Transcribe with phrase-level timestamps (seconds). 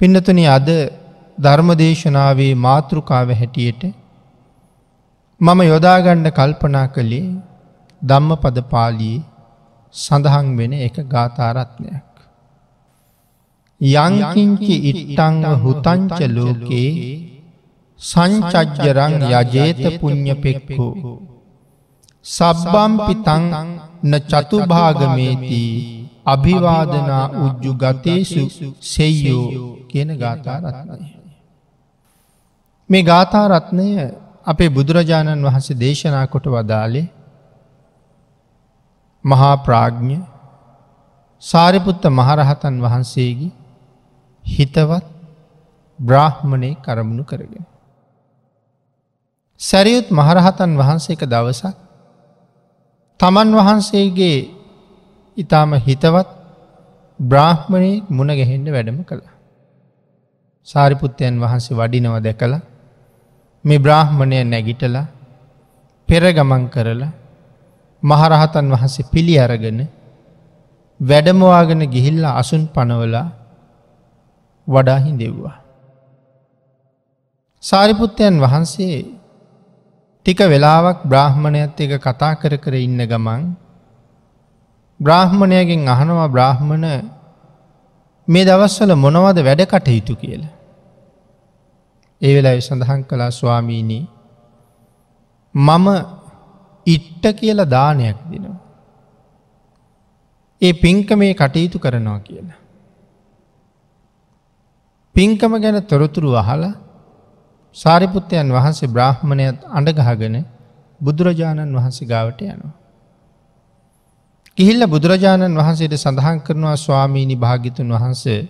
[0.00, 0.68] පින්නතුන අද
[1.38, 3.82] ධර්මදේශනාවේ මාතෘකාව හැටියට
[5.40, 7.28] මම යොදාගණ්ඩ කල්පනා කළේ
[8.02, 9.18] ධම්ම පද පාලී
[9.94, 12.08] සඳහන් වෙන එක ගාථාරත්නයක්.
[13.80, 17.12] යංකින්චි ඉට්ටංව හුතංච ලෝකයේ
[18.00, 21.18] සංචජ්ජරං යජේත පුං්ඥ පෙක්කෝ.
[22.26, 23.44] සබ්බම්පිතං
[24.02, 28.42] න චතුභාගමේතිී අභිවාදනා උජ්ජු ගතේසු
[28.84, 29.48] සෙය්යෝ
[29.88, 31.08] කියන ගාථාරත්නය.
[32.90, 33.88] මේ ගාථාරත්නය
[34.46, 37.06] අපේ බුදුරජාණන් වහන්සේ දේශනා කොට වදාලේ
[39.24, 40.18] මහා ප්‍රාග්ඥ
[41.42, 43.52] සාරිපුත්ත මහරහතන් වහන්සේගේ
[44.44, 45.04] හිතවත්
[45.98, 47.64] බ්‍රාහ්මණය කරමුණු කරගෙන.
[49.60, 51.76] සැරියුත් මහරහතන් වහන්සේක දවසක්
[53.20, 54.38] තමන් වහන්සේගේ
[55.36, 56.28] ඉතාම හිතවත්
[57.20, 59.34] බ්‍රාහ්මණය මුණ ගැහෙන්ට වැඩම කළා.
[60.68, 62.62] සාරිපුත්තයන් වහන්සේ වඩිනව දැකලා
[63.64, 65.06] මේ බ්‍රාහ්මණය නැගිටලා
[66.08, 67.12] පෙරගමන් කරලා
[68.02, 69.80] මහරහතන් වහන්සේ පිළි අරගෙන
[71.00, 73.28] වැඩමවාගෙන ගිහිල්ල අසුන් පනවලා
[74.68, 75.56] වඩාහි දෙව්වා.
[77.62, 78.96] සාරිපුත්තයන් වහන්සේ
[80.26, 83.42] ටික වෙලාවක් බ්‍රාහ්මණයත් එක කතා කර කර ඉන්න ගමන්
[85.00, 86.86] බ්‍රාහ්මණයගෙන් අහනවා බ්‍රාහ්මණ
[88.28, 90.52] මේ දවස්වල මොනවද වැඩ කටයුතු කියලා.
[92.22, 94.04] ඒ වෙලා සඳහන් කලා ස්වාමීණී
[95.54, 95.86] මම
[96.86, 98.60] ඉට්ට කියල දානයක් දෙනවා.
[100.62, 102.60] ඒ පින්ක මේ කටයුතු කරනවා කියලා.
[105.16, 106.74] පින්කම ගැන තොරතුරු අහලා
[107.76, 110.36] සාරිපුත්තයන් වහන්සේ බ්‍රාහ්මණයත් අඩගහගෙන
[111.00, 112.83] බුදුරජාණන් වහන්සේ ගාවට යනවා.
[114.58, 118.40] ගිහිල්ල බුදුරජාණන් වහන්සේට සඳහන් කරනවා ස්වාමීණි භාගිතුන් වහන්සේ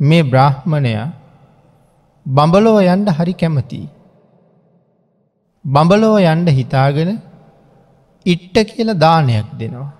[0.00, 1.06] මේ බ්‍රාහ්මණයා
[2.26, 3.80] බඹලෝ යන්ඩ හරි කැමති.
[5.64, 7.10] බඹලෝ යන්ඩ හිතාගෙන
[8.26, 9.90] ඉට්ට කියල දානයක් දෙනවා.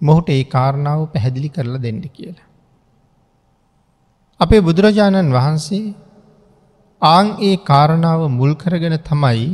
[0.00, 2.48] මොහුට ඒ කාරණාව පැහැදිලි කරලා දෙන්න කියලා.
[4.40, 5.94] අපේ බුදුරජාණන් වහන්සේ
[7.02, 9.48] ආං ඒ කාරණාව මුල් කරගෙන තමයි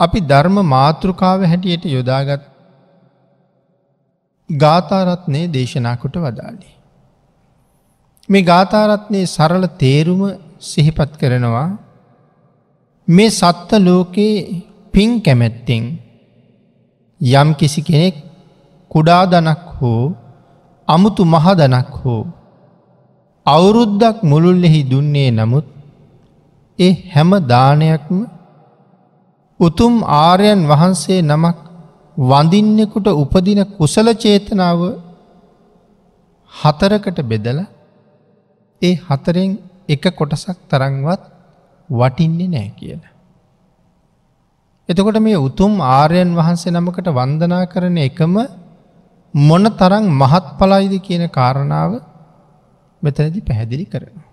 [0.00, 2.42] අපි ධර්ම මාතෘකාව හැටියට යොදාගත්
[4.50, 6.70] ගාථාරත්නය දේශනාකොට වදාලි.
[8.28, 10.22] මේ ගාථාරත්නය සරල තේරුම
[10.60, 11.68] සිහිපත් කරනවා
[13.08, 14.62] මේ සත්ත ලෝකයේ
[14.94, 15.84] පින් කැමැත්තෙන්
[17.20, 18.16] යම් කිසි කෙනෙක්
[18.90, 20.14] කුඩා දනක් හෝ
[20.88, 22.22] අමුතු මහදනක් හෝ
[23.46, 25.66] අවුරුද්දක් මුළුල්ලෙහි දුන්නේ නමුත්
[26.78, 28.18] ඒ හැම දානයක්ම
[29.60, 31.58] උතුම් ආර්යන් වහන්සේ නමක්
[32.16, 34.80] වඳින්නෙකුට උපදින කුසල චේතනාව
[36.52, 37.58] හතරකට බෙදල
[38.82, 39.50] ඒ හතරෙන්
[39.88, 41.22] එක කොටසක් තරංවත්
[41.88, 43.02] වටින්නේ නෑ කියන.
[44.88, 48.34] එතකොට මේ උතුම් ආර්යන් වහන්සේ නමකට වන්දනා කරන එකම
[49.34, 51.92] මොන තරං මහත් පලයිද කියන කාරණාව
[53.02, 54.23] මෙතනදි පැහැදිලි කරනවා.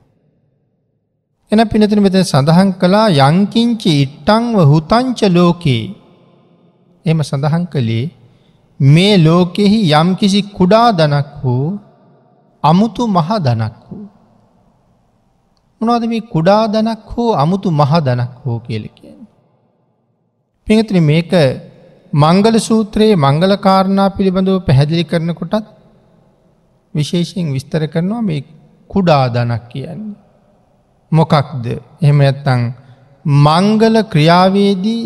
[1.51, 5.85] එන පිනතින මෙතන සඳහන් කළා යංකිංචි ඉට්ටංව හුතංච ලෝකයේ
[7.06, 8.06] එම සඳහන් කළේ
[8.79, 11.66] මේ ලෝකෙහි යම්කිසි කුඩා දනක් වූ
[12.63, 14.06] අමුතු මහ දනක් වූ.
[15.81, 19.19] මොනවද මේ කුඩා දනක් හෝ අමුතු මහ දනක් හෝ කියල කියන.
[20.67, 21.31] පිඟතින මේක
[22.13, 25.67] මංගල සූත්‍රයේ මංගල කාරණා පිළිබඳව පැහැදිලි කරනකොටත්
[26.95, 28.41] විශේෂයෙන් විස්තර කරනවා මේ
[28.90, 30.21] කුඩා දනක් කියන්නේ.
[31.11, 31.66] මොකක්ද
[32.01, 32.61] එහෙම ඇත්තං
[33.25, 35.03] මංගල ක්‍රියාවේදී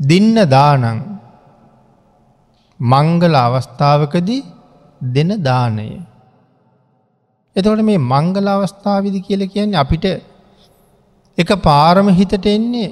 [0.00, 0.84] දින්න දානං
[2.80, 4.42] මංගල අවස්ථාවකදී
[5.00, 5.88] දෙන දානය.
[7.56, 10.04] එතකොට මේ මංගල අවස්ථාවිදි කියල කියන්නේ අපිට
[11.38, 12.90] එක පාරම හිතට එන්නේ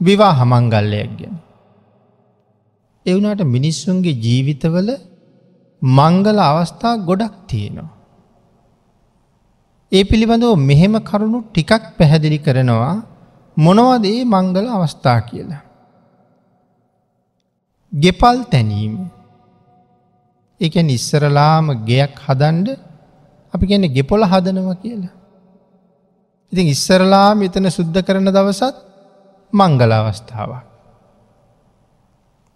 [0.00, 1.36] විවාහ මංගල්ලයක් ගැන.
[3.06, 4.88] එවුනාට මිනිස්සුන්ගේ ජීවිතවල
[5.82, 7.95] මංගල අවස්ථා ගොඩක් තියෙනවා.
[9.92, 12.94] ඒ පිළිබඳව මෙහෙම කරුණු ටිකක් පැහැදිලි කරනවා
[13.56, 15.62] මොනවදේ මංගල අවස්ථා කියලා.
[17.92, 18.94] ගෙපල් තැනීම
[20.60, 22.68] එක නිස්සරලාම ගෙයක් හදන්ඩ
[23.54, 25.14] අපි ගැන ගෙපොල හදනව කියලා.
[26.52, 28.76] ඉතින් ඉස්සරලා මෙතන සුද්ධ කරන දවසත්
[29.52, 30.64] මංගල අවස්ථාවක්.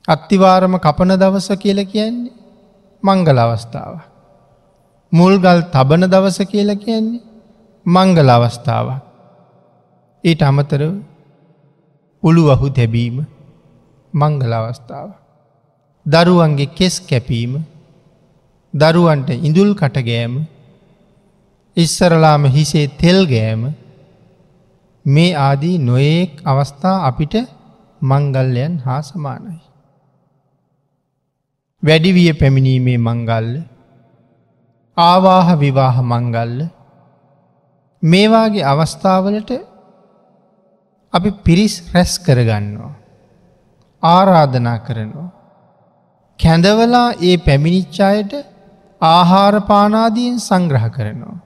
[0.04, 2.34] අත්තිවාරම කපන දවස කියල කියන්නේ
[3.02, 4.09] මංගල අවස්ථාවක්.
[5.12, 7.22] මුල්ගල් තබන දවස කියල කියන්නේ
[7.86, 9.02] මංගල අවස්ථාවක්.
[10.24, 10.92] ඊට අමතරව
[12.22, 13.16] උළුවහු තැබීම
[14.14, 15.08] මංගල අවස්ථාව.
[16.06, 17.52] දරුවන්ගේ කෙස් කැපීම
[18.74, 20.34] දරුවන්ට ඉඳුල් කටගෑම
[21.76, 23.62] ඉස්සරලාම හිසේ තෙල් ගෑම
[25.06, 27.34] මේ ආදී නොයෙක් අවස්ථා අපිට
[28.02, 29.58] මංගල්ලයන් හා සමානයි.
[31.82, 33.50] වැඩිවිය පැමිණීමේ මංගල්ල
[35.00, 36.56] ආවාහ විවාහ මංගල්ල
[38.02, 39.50] මේවාගේ අවස්ථාවලට
[41.12, 42.94] අපි පිරිස් රැස් කරගන්නවා.
[44.02, 45.28] ආරාධනා කරනවා.
[46.38, 48.32] කැඳවලා ඒ පැමිණිච්චායට
[49.02, 51.36] ආහාරපානාදීන් සංග්‍රහ කරනවා.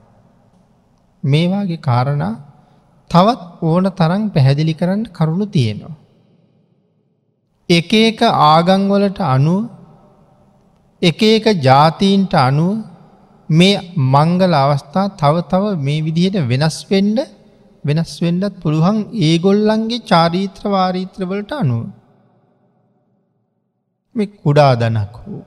[1.23, 2.35] මේවාගේ කාරණා
[3.11, 5.95] තවත් ඕන තරන් පැහැදිලි කරන්න කරුණු තියෙනවා.
[7.69, 9.63] එක එක ආගංවලට අනුව
[11.03, 12.94] එක එක ජාතීන්ට අනුව
[13.51, 13.77] මේ
[14.13, 17.19] මංගල අවස්ථා තව තව මේ විදිහට වෙනස් වෙන්ඩ
[17.85, 21.85] වෙනස් වෙන්ඩත් පුළුවන් ඒගොල්ලන්ගේ චාරීත්‍ර වාරීත්‍රවලට අනුව.
[24.17, 25.43] මේ කුඩා දනක් හෝ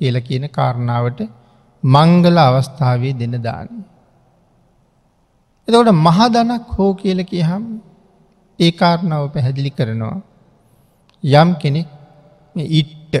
[0.00, 1.20] කියල කියන කාරණාවට
[1.84, 3.76] මංගල අවස්ථාවේ දෙන දානය.
[5.68, 7.64] එතකොට මහදනක් හෝ කියල කියහම්
[8.58, 10.18] ඒ කාරණාව පැහැදිලි කරනවා
[11.24, 11.88] යම් කෙනෙක්
[12.72, 13.14] ඉට්ට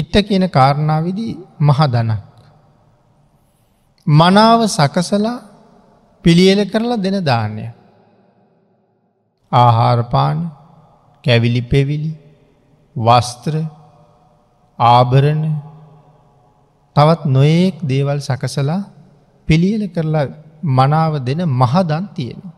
[0.00, 2.22] ඉට්ට කියන කාරණාවදී මහදනක්.
[4.06, 5.44] මනාව සකසලා
[6.24, 7.66] පිළියල කරලා දෙන දානය.
[9.52, 10.38] ආහාරපාන
[11.24, 12.12] කැවිලි පෙවිලි
[12.96, 13.54] වස්ත්‍ර
[14.78, 15.42] ආභරණ
[16.96, 18.80] තවත් නොයෙක් දේවල් සකසලා
[19.48, 20.26] පිළියල කරලා
[20.76, 22.56] මනාව දෙන මහදන් තියෙනවා.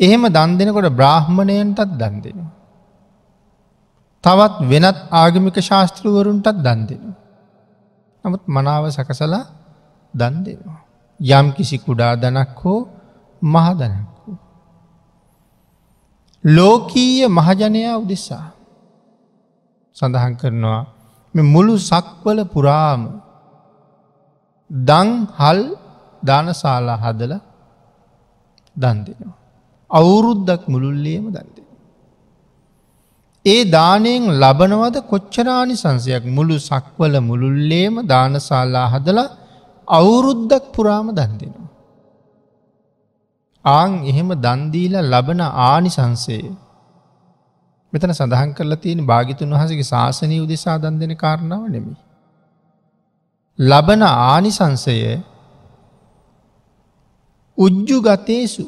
[0.00, 2.52] එහෙම දන් දෙනකොට බ්‍රාහ්මණයන්ටත් දන් දෙනවා.
[4.24, 7.16] තවත් වෙනත් ආගමික ශාස්තෘවරුන්ටත් දන් දෙනවා.
[8.24, 9.44] නමුත් මනාව සකසලා
[10.14, 10.80] දන් දෙනවා.
[11.20, 12.80] යම් කිසි කුඩා දනක් හෝ
[13.42, 14.38] මහදනක් වූ.
[16.44, 18.46] ලෝකීය මහජනයා උදෙසා
[19.96, 20.82] සඳහන් කරනවා
[21.34, 23.02] මුළු සක්වල පුරාම
[24.70, 25.60] දං හල්
[26.22, 27.32] දානශාලා හදල
[28.76, 29.36] දන් දෙනවා.
[29.90, 31.63] අවුරුද්දක් මුළුල්ලේම දන්ද.
[33.44, 39.28] ඒ දානයෙන් ලබනවද කොච්චරානි සංසයක් මුළු සක්වල මුළුල්ලේම දානශාලා හදලා
[39.88, 41.70] අවුරුද්දක් පුරාම දන් දෙනවා.
[43.64, 46.52] ආං එහෙම දන්දීල ලබන ආනි සංසයේ
[47.92, 51.94] මෙතන සඳහන් කරලා තියෙන භාගිතුන් වහසගේ ශාසනය උදෙසා දන් දෙන කාරණාව නෙමි.
[53.58, 55.22] ලබන ආනිසංසය
[57.58, 58.64] උජ්ජු ගතේසු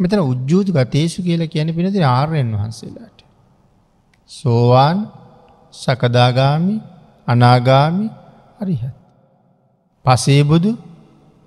[0.00, 3.18] මෙතන උද්ජූති ගතේසු කියල කියන පිනති ආර්යන් වහන්සේලාට.
[4.30, 4.98] සෝවාන්
[5.74, 6.76] සකදාගාමි
[7.28, 8.06] අනාගාමි
[8.60, 8.94] අරිහත්.
[10.04, 10.70] පසේබුදු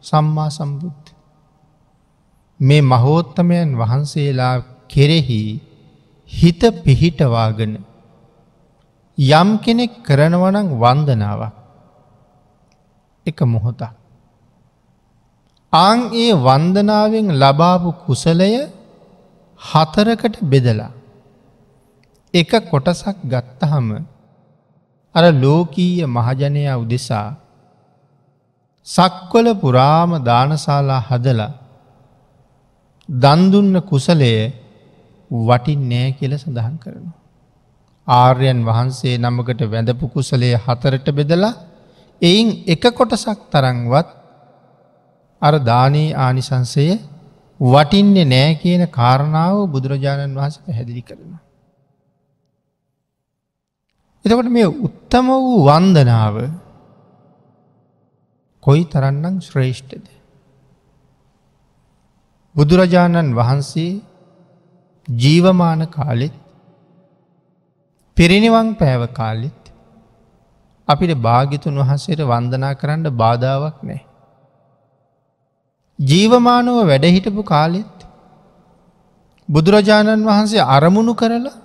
[0.04, 1.10] සම්මා සම්බුද්ධ.
[2.60, 4.56] මේ මහෝත්තමයන් වහන්සේලා
[4.90, 5.42] කෙරෙහි
[6.32, 7.74] හිත පිහිටවාගෙන
[9.18, 11.56] යම් කෙනෙක් කරනවනං වන්දනාවක්
[13.26, 14.01] එක මොහොතක්.
[15.74, 18.52] ආං ඒ වන්දනාවෙන් ලබාපු කුසලය
[19.62, 20.92] හතරකට බෙදලා.
[22.34, 23.88] එක කොටසක් ගත්තහම
[25.16, 27.28] අර ලෝකීය මහජනයා උදෙසා
[28.88, 31.52] සක්වල පුරාම දානශාලා හදලා
[33.10, 34.32] දන්දුන්න කුසලය
[35.32, 37.20] වටින් නෑ කියල සඳහන් කරනවා.
[38.08, 41.60] ආර්යන් වහන්සේ නමකට වැඳපු කුසලය හතරට බෙදලා
[42.22, 44.21] එයින් එක කොටසක් තරංවත්
[45.42, 46.88] අර දානී ආනිසංසය
[47.60, 51.32] වටින්නේ නෑ කියන කාරණාව බුදුරජාණන් වහස පැහැදිලි කරන.
[54.26, 56.36] එතකොට මේ උත්තම වූ වන්දනාව
[58.64, 60.06] කොයි තරන්නම් ශ්‍රේෂ්ඨද.
[62.56, 63.92] බුදුරජාණන් වහන්සේ
[65.08, 66.36] ජීවමාන කාලෙත්
[68.18, 69.62] පිරිනිවන් පෑව කාලෙත්
[70.88, 74.02] අපිට භාගිතුන් වහන්සේට වන්දනා කරන්න බාධාවක් නෑ.
[76.02, 77.98] ජීවමානව වැඩහිටපු කාලෙත්
[79.50, 81.58] බුදුරජාණන් වහන්සේ අරමුණු කරලා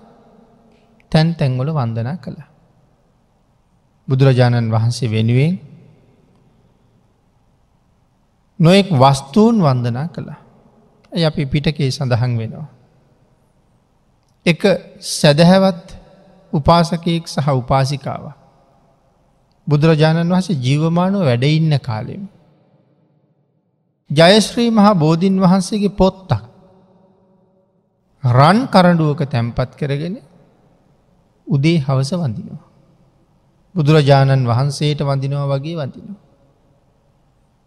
[1.12, 2.38] තැන් තැන්වල වන්දනා කළ.
[4.09, 5.55] බුදුරජාණන් වහන්සේ වෙනුවෙන්
[8.61, 10.40] නොෙක් වස්තුූන් වන්දනා කළා.
[11.12, 12.69] ඇ අපි පිටකේ සඳහන් වෙනවා.
[14.47, 14.62] එක
[15.00, 15.87] සැදැහැවත්
[16.52, 18.25] උපාසකයෙක් සහ උපාසිකාව.
[19.66, 22.23] බුදුරජාණන් වහස ජීවමානව වැඩඉන්න කාලෙම.
[24.10, 26.42] ජයශ්‍රී මහා බෝධීන් වහන්සේගේ පොත්තක්.
[28.25, 30.16] රන් කරඩුවක තැම්පත් කරගෙන
[31.46, 32.62] උදේ හවස වඳිනවා.
[33.75, 36.20] බුදුරජාණන් වහන්සේට වඳිනවා වගේ වඳිනවා.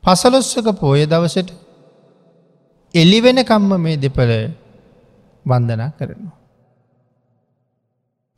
[0.04, 1.50] පසලොස්සක පෝය දවසට
[2.96, 4.34] එලිවෙනකම්ම මේ දෙපළ
[5.46, 6.36] වන්දනා කරනවා.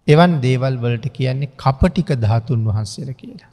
[0.07, 3.51] එවන් දේවල් වලට කියන්නේ කපටික ධාතුන් වහන්සේල කියලා.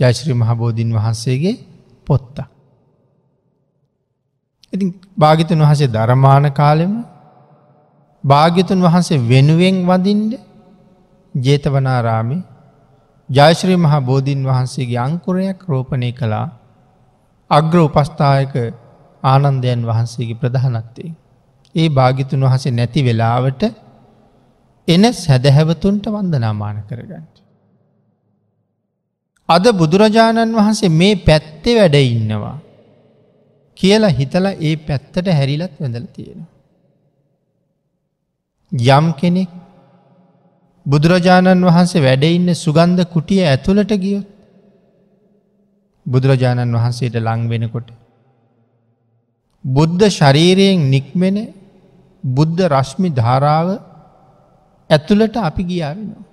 [0.00, 1.75] ජයශ්‍රී මහබෝධීන් වහන්සේගේ
[2.06, 2.36] පොත්ත.
[4.72, 4.84] ඉති
[5.18, 6.92] භාගිතුන් වහසේ ධරමාන කාලෙම
[8.24, 10.32] භාග්‍යතුන් වහන්සේ වෙනුවෙන් වදින්ට
[11.34, 12.38] ජේතවනාරාමි
[13.28, 16.46] ජයශ්‍රී මහා බෝධීන් වහන්සේගේ අංකුරයක් රෝපණය කළා
[17.50, 18.54] අග්‍ර උපස්ථායක
[19.22, 21.10] ආනන්දයන් වහන්සේගේ ප්‍රධානත්වේ.
[21.74, 23.62] ඒ භාගිතුන් වහසේ නැති වෙලාවට
[24.88, 27.35] එන සැදැහැවතුන්ට වන්දනාමාන කරගන්නට.
[29.48, 32.56] අද බුදුරජාණන් වහන්සේ මේ පැත්තේ වැඩ ඉන්නවා.
[33.76, 36.52] කියලා හිතලා ඒ පැත්තට හැරිලත් වැඳල තියෙනවා.
[38.92, 39.50] යම් කෙනෙක්
[40.86, 44.26] බුදුරජාණන් වහන්සේ වැඩඉන්න සුගන්ධ කුටිය ඇතුළට ගියොත්
[46.06, 47.88] බුදුරජාණන් වහන්සේට ලංවෙනකොට.
[49.64, 51.36] බුද්ධ ශරීරයෙන් නික්මෙන
[52.24, 53.68] බුද්ධ රශ්මි ධාරාව
[54.90, 56.25] ඇතුළට අපි ගියාවෙනවා.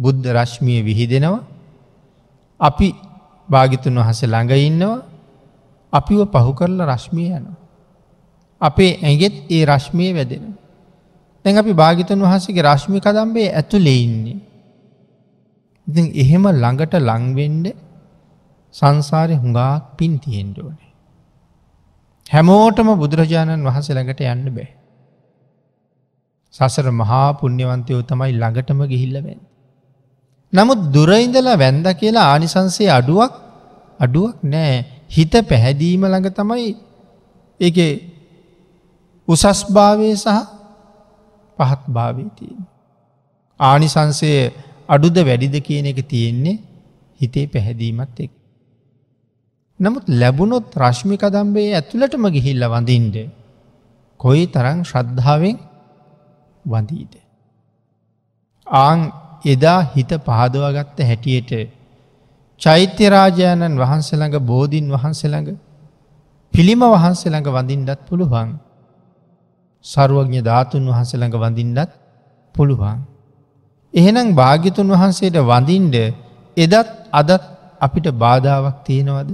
[0.00, 1.42] බුද්ධ රශ්මිය විහිදෙනවා
[2.60, 2.88] අපි
[3.48, 4.98] භාගිතුන් වහස ළඟ ඉන්නවා
[5.92, 7.58] අපිව පහු කරලා රශ්මිය යනවා.
[8.60, 10.44] අපේ ඇගෙත් ඒ රශ්මිය වැදෙන.
[11.44, 14.38] දැන් අපි භාගිතන් වහසගේ රශ්මි කදම්බේ ඇතුලේ ඉන්නේ.
[15.86, 17.66] ඉති එහෙම ළඟට ලංවෙන්ඩ
[18.74, 20.90] සංසාරය හුඟාක් පින් තියෙන්ඩෝනේ.
[22.30, 24.70] හැමෝටම බුදුරජාණන් වහස ළඟට යන්න බෑ.
[26.54, 29.49] සසර මහා පුුණ්‍යවන්තයෝ තමයි ළඟටම ගිහිල්ල වැන්න.
[30.52, 33.34] නමුත් දුරයිඳලා වැන්ද කියලා ආනිසන්සේ අඩුවක්
[34.00, 34.74] අඩුවක් නෑ
[35.08, 36.70] හිත පැහැදීම ළඟ තමයි
[37.60, 37.78] එක
[39.28, 40.40] උසස් භාවය සහ
[41.58, 42.66] පහත් භාවී තියෙන්.
[43.60, 44.30] ආනිසන්සය
[44.88, 46.58] අඩුද වැඩිද කියන එක තියෙන්නේ
[47.20, 48.32] හිතේ පැහැදීමත් එක්.
[49.80, 53.16] නමුත් ලැබුණොත් රශ්මික දම්බේ ඇතුළටම ගිහිල්ල වඳින්ට
[54.20, 55.56] කොයි තරං ශ්‍රද්ධාවෙන්
[56.64, 57.12] වඳීද.
[58.66, 59.00] ආං
[59.44, 61.50] එදා හිත පහදවගත්ත හැටියට
[62.60, 65.58] චෛත්‍යරාජාණන් වහන්සළඟ බෝධීන් වහන්සළඟ
[66.54, 68.48] පිළිම වහන්සළඟ වඳින්ඩත් පුළුවන්.
[69.84, 71.90] සරුවඥ ධාතුන් වහන්සළඟ වඳින්ඩත්
[72.54, 72.98] පුළුවන්.
[73.94, 75.96] එහෙනම් භාගිතුන් වහන්සේට වඳින්ඩ
[76.56, 76.74] එදත්
[77.12, 77.42] අදත්
[77.80, 79.30] අපිට බාධාවක් තියෙනවද?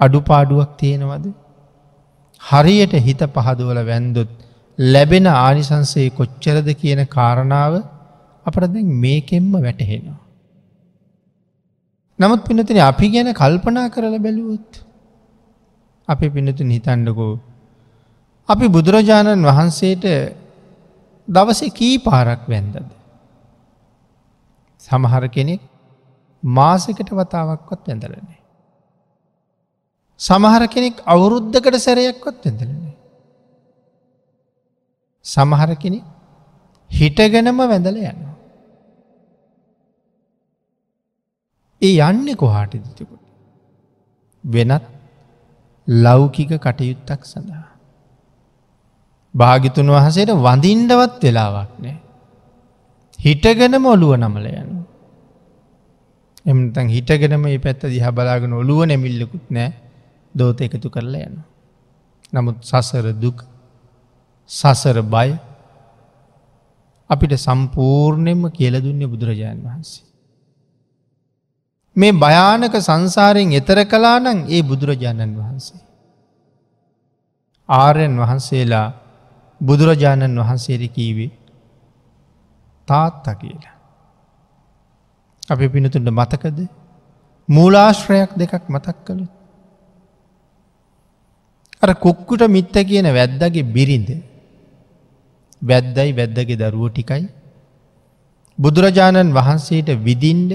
[0.00, 1.24] අඩුපාඩුවක් තියෙනවද?
[2.42, 4.30] හරියට හිත පහදුවල වැන්දුත්
[4.78, 7.74] ලැබෙන ආනිසන්සේ කොච්චරද කියන කාරණාව
[8.46, 10.20] අපට දැ මේකෙන්ම වැටහෙනවා.
[12.18, 14.70] නමුත් පිනතින අපි ගැන කල්පනා කරල බැලුවොත්
[16.08, 17.32] අපි පිනතුන් හිතන්ඩකෝ
[18.48, 20.04] අපි බුදුරජාණන් වහන්සේට
[21.28, 22.76] දවස කී පාරක් වැන්දද.
[24.80, 25.62] සමහර කෙනෙක්
[26.42, 28.40] මාසකට වතාවක්වත් ඇඳලනේ.
[30.20, 32.94] සමහර කෙනෙක් අවුරුද්ධකට සැරයක්වත් ඇඳලනේ.
[35.24, 35.98] සමහර කෙනෙ
[36.90, 38.25] හිටගෙනම වැඳල යනවා.
[41.82, 43.22] ඒ යන්න කොහාට දිතකොට.
[44.44, 44.84] වෙනත්
[45.88, 47.66] ලෞකික කටයුත්තක් සඳහා.
[49.34, 51.96] භාගිතුන් වහසේට වඳින්ඩවත් වෙලාවක් නෑ.
[53.18, 54.70] හිටගෙනම ඔළුව නමල යන.
[56.46, 59.70] එමතන් හිටගෙනම ඒ පැත්ත දිහ බලාගෙන ඔළුව නැමිල්ලකුත් නෑ
[60.34, 61.36] දෝත එකතු කරලා යන.
[62.32, 63.44] නමුත් සසර දුක
[64.50, 65.30] සසර බය
[67.10, 70.04] අපිට සම්පූර්ණයෙන්ම කියල දුන්නේ බුදුරජාණන් වහන්සේ.
[71.96, 75.80] මේ භයානක සංසාරයෙන් එතර කලා නං ඒ බුදුරජාණන් වහන්සේ.
[77.68, 78.88] ආරයන් වහන්සේලා
[79.60, 81.30] බුදුරජාණන් වහන්සේර කීවේ
[82.88, 83.76] තාත්තා කියලා.
[85.42, 86.58] අපි පිනතුන්ට මතකද
[87.48, 89.22] මූලාශ්‍රයක් දෙකක් මතක් කළ.
[91.82, 94.08] අර කුක්කුට මිත්ත කියන වැද්දගේ බිරිඳ
[95.62, 97.24] වැද්දයි වැද්දගේ දරුවෝ ටිකයි
[98.58, 100.52] බුදුරජාණන් වහන්සේට විදින්ඩ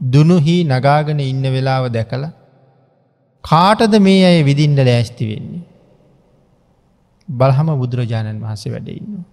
[0.00, 2.32] දුනුහි නගාගෙන ඉන්න වෙලාව දැකලා
[3.44, 5.62] කාටද මේ අය විදින්ඩ ලෑස්ති වෙන්නේ.
[7.28, 9.24] බලහම බුදුරජාණන් වහන්සේ වැඩඉන්න.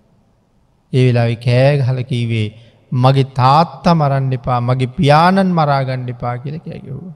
[0.94, 2.48] ඒ වෙලාවෙ කෑගහලකීවේ
[2.92, 7.08] මගේ තාත්තා මරන්න එපා මගේ පියාණන් මරාගණ්ඩ එපා කියල කෑගෙහුව.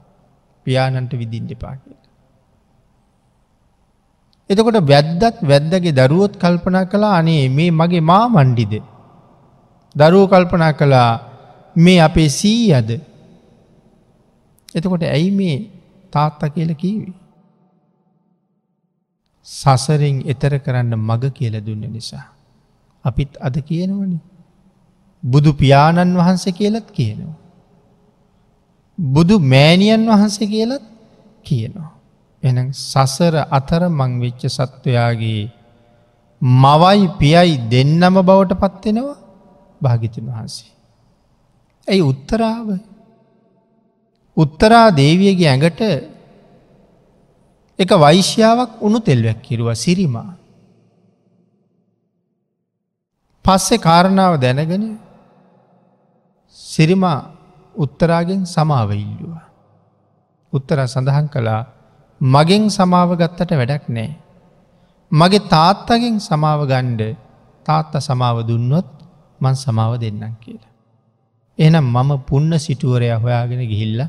[0.66, 1.98] පියාණන්ට විදින්ට එපා කියල.
[4.50, 8.74] එතකොට වැද්දත් වැද්දගේ දරුවොත් කල්පනා කළා අනේ මේ මගේ මා මණ්ඩිද.
[9.94, 11.10] දරුව කල්පනා කළා
[11.76, 12.90] මේ අපේ සී අද
[14.74, 15.56] එතකොට ඇයි මේ
[16.12, 17.12] තාත්තා කියල කීවි.
[19.46, 22.26] සසරෙන් එතර කරන්න මග කියල දුන්න නිසා.
[23.04, 24.12] අපිත් අද කියනවන.
[25.22, 27.38] බුදු පියාණන් වහන්සේ කියලත් කියනවා.
[28.98, 30.84] බුදු මෑණියන් වහන්සේ කියලත්
[31.42, 31.90] කියනවා.
[32.42, 35.42] එන සසර අතර මංවෙච්ච සත්වයාගේ
[36.42, 39.18] මවයි පියයි දෙන්නම බවට පත්වෙනවා
[39.80, 40.70] භාගිතුන් වහන්සේ.
[41.88, 42.68] ඇයි උත්තරාව
[44.36, 45.80] උත්තරා දේවියගේ ඇඟට
[47.78, 50.30] එක වෛශ්‍යාවක් උනු තෙල්වැක් කිරුව සිරිමා.
[53.44, 54.84] පස්සෙ කාරණාව දැනගෙන
[56.50, 57.20] සිරිමා
[57.74, 59.46] උත්තරාගෙන් සමාව ඉල්ලුවා.
[60.52, 61.62] උත්තර සඳහන් කළා
[62.20, 64.10] මගෙන් සමාව ගත්තට වැඩක් නෑ.
[65.12, 67.16] මගේ තාත්තගෙන් සමාව ගණ්ඩ
[67.66, 68.88] තාත්ත සමාව දුන්නොත්
[69.40, 70.72] මන් සමාව දෙන්නම් කියලා.
[71.58, 74.00] එනම් මම පුන්න සිටුවරය හොයාගෙන ගිහිල්ල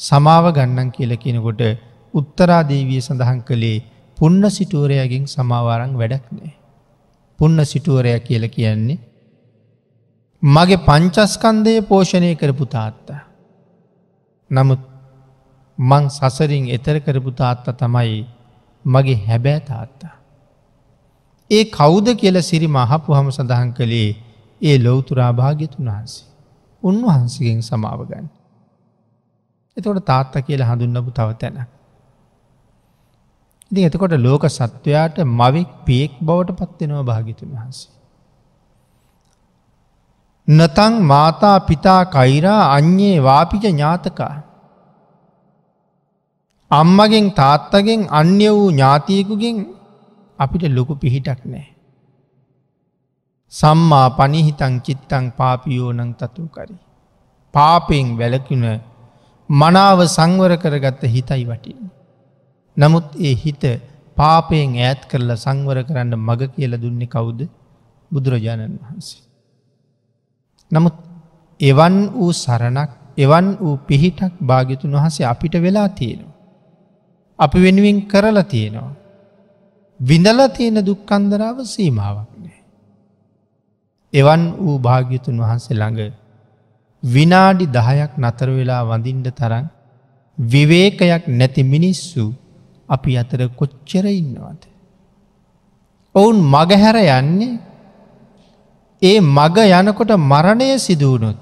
[0.00, 1.62] සමාව ගන්නන් කියල කියනකොට
[2.14, 3.84] උත්තරාදේවිය සඳහන් කළේ
[4.18, 6.52] පුන්න සිටුවරයගෙන් සමාවාරං වැඩක් නෑ.
[7.38, 8.98] පුන්න සිටුවරය කියල කියන්නේ
[10.42, 13.20] මගේ පංචස්කන්දය පෝෂණය කරපු තාත්තා.
[14.50, 14.82] නමුත්
[15.78, 18.26] මං සසරින් එතර කරපු තාත්තා තමයි
[18.84, 20.14] මගේ හැබෑ තාත්තා.
[21.50, 24.10] ඒ කෞුද කියල සිරි මහපු හම සඳහන් කළේ
[24.60, 26.26] ඒ ලොවතුරා භාග්‍යතුන් වහන්සේ.
[26.82, 28.37] උන්වහන්සගෙන් සමාව ගන්න.
[29.78, 31.58] එතකොට තාත්ත කියල හඳුන්නපු තව තැන.
[33.70, 37.92] ඉති එතකොට ලෝක සත්වයාට මවෙක් පියෙක් බවට පත්වෙනවා භාගිතුන් වහන්සේ.
[40.48, 44.34] නතං මාතා පිතා කයිරා අන්යේ වාපිජ ඥාතකා.
[46.70, 49.58] අම්මගෙන් තාත්තගෙන් අන්‍ය වූ ඥාතියකුගෙන්
[50.38, 51.66] අපිට ලොකු පිහිටක් නෑ.
[53.52, 56.76] සම්මා පනිහිතං චිත්තං පාපියෝනං තතුකරි.
[57.54, 58.64] පාපයෙන් වැලකුණ
[59.50, 61.80] මනාව සංවර කරගත්ත හිතයි වටින්.
[62.76, 63.64] නමුත් ඒ හිත
[64.16, 67.40] පාපයෙන් ඈත් කරලා සංවර කරන්න මග කියල දුන්නේ කවුද
[68.10, 69.22] බුදුරජාණන් වහන්සේ.
[70.70, 70.96] නමුත්
[71.60, 76.36] එවන් වූ සරණක් එවන් වූ පිහිටක් භාගිතුන් වහසේ අපිට වෙලා තියෙනවා.
[77.38, 78.96] අපි වෙනුවෙන් කරලා තියෙනවා.
[80.00, 82.60] විඳල තියෙන දුක්කන්දරාව සීමාවක් නෑ.
[84.12, 86.12] එවන් වූ භාග්‍යතුන් වහන්සේ ළඟ
[87.02, 89.66] විනාඩි දහයක් නතර වෙලා වඳින්ඩ තරන්
[90.38, 92.34] විවේකයක් නැති මිනිස්සු
[92.88, 94.62] අපි අතර කොච්චර ඉන්නවද.
[96.14, 97.58] ඔවුන් මගහැර යන්නේ
[99.02, 101.38] ඒ මග යනකොට මරණය සිදුවනොත්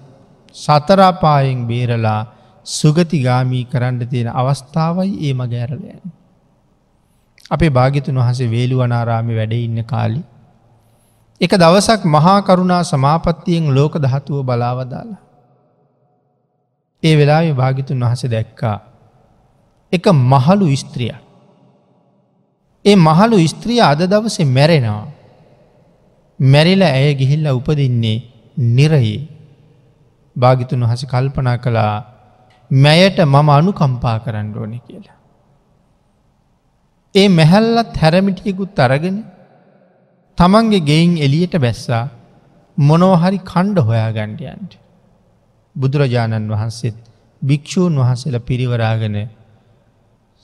[0.55, 2.21] සතරාපායෙන් බේරලා
[2.67, 6.01] සුගතිගාමී කරන්න තියෙන අවස්ථාවයි ඒ මගෑරලයන්.
[7.51, 10.23] අපේ භාගිතුන් වහසේ වේළුවනාරාමි වැඩ ඉන්න කාලි.
[11.41, 15.26] එක දවසක් මහා කරුණා සමාපත්තියෙන් ලෝක දහතුව බලාවදාලා.
[17.03, 18.79] ඒ වෙලා භාගිතුන් වහස දැක්කා.
[19.93, 21.15] එක මහලු ස්ත්‍රිය.
[22.85, 25.07] ඒ මහලු ස්ත්‍රිය අද දවසේ මැරෙනවා.
[26.41, 28.25] මැරිල ඇය ගිහිල්ල උපදින්නේ
[28.77, 29.29] නිරයේ
[30.37, 31.95] භාගිතුන් වහස කල්පනා කළා
[32.71, 35.17] මැයට මම අනුකම්පා කරන්න ඕනෙ කියලා.
[37.15, 39.19] ඒ මැහැල්ලත් හැරමිටියකුත් අරගෙන
[40.39, 42.05] තමන්ගේ ගෙයින් එලියට බැස්සා
[42.79, 44.86] මොනෝහරි කණ්ඩ හොයා ගණ්ඩයන්ට.
[45.77, 46.97] බුදුරජාණන් වහන්සේත්
[47.43, 49.17] භික්‍ෂූන් වහන්සේල පිරිවරාගෙන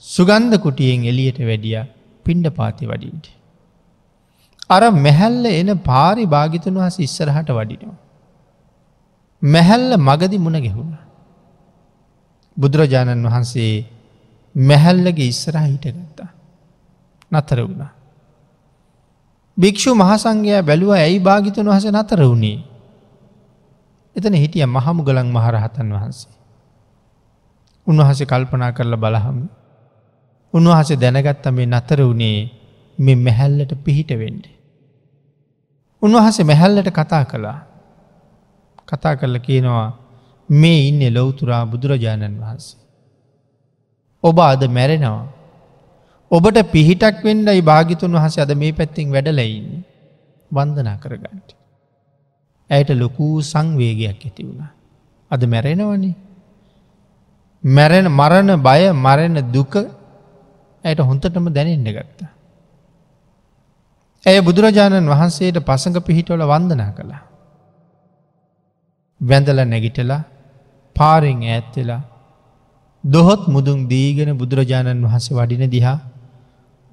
[0.03, 1.79] සුගන්ධ කුටියෙන් එලියට වැඩිය
[2.25, 3.25] පිණ්ඩ පාති වඩීට.
[4.69, 7.97] අර මැහැල්ල එන පාරි භාගිතන් වහස ඉස්සරහට වඩිනවා.
[9.41, 10.93] මැහැල්ල මගදි මුණ ගෙහුණ.
[12.57, 13.73] බුදුරජාණන් වහන්සේ
[14.55, 16.29] මැහැල්ලගේ ඉස්සරහ හිටගත්තා.
[17.31, 17.91] නතර වුණා.
[19.57, 22.59] භික්‍ෂු මහසංගයා බැලුව ඇයි භාගිතන් වහස නතර වුණේ.
[24.15, 26.33] එතන හිටිය මහමුගලන් මහරහතන් වහන්සේ.
[27.87, 29.39] උන්වහසේ කල්පනා කරල බලහම.
[30.53, 32.39] උන්වහසේ දැනගත්ත මේ නතර වුණේ
[32.97, 34.45] මෙ මැහැල්ලට පිහිට වෙන්ඩ.
[36.01, 37.59] උන්වහසේ මැහැල්ලට කතා කළා
[38.87, 39.89] කතා කරල කියනවා
[40.49, 42.79] මේ ඉන්න ලොවතුරා බුදුරජාණන් වහන්සේ.
[44.23, 45.25] ඔබ අද මැරෙනවා
[46.31, 49.67] ඔබට පිහිටක් වෙන්ඩයි භාගිතුන් වහස අද මේ පැත්තිෙන් වැඩලයින්න
[50.51, 51.49] වන්දනා කරගන්නට.
[52.69, 54.69] ඇයට ලොකූ සංවේගයක් ඇති වුණ.
[55.31, 56.15] අද මැරෙනවනේ.
[57.63, 59.73] මැරෙන මරණ බය මරණ දුක
[60.83, 62.31] ඇයට හොන්තටම දැනෙන්ඩ ගත්තා.
[64.23, 67.23] ඇය බුදුරජාණන් වහන්සේට පසඟ පිහිටවල වන්දනා කළා.
[69.21, 70.23] වැඳල නැගිටලා
[70.95, 72.01] පාරෙන් ඈත්වෙලා
[73.03, 75.99] දොහොත් මුදුන් දීගෙන බුදුරජාණන් වහසේ වඩින දිහා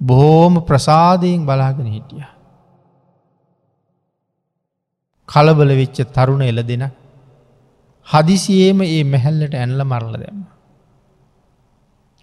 [0.01, 2.25] බොහෝම ප්‍රසාදයෙන් බලාගෙන හිටිය.
[5.31, 6.83] කලබල වෙච්ච තරුණ එල දෙන
[8.07, 10.39] හදිසියේම ඒ මැහැල්ලට ඇන්ල මරල දෙම.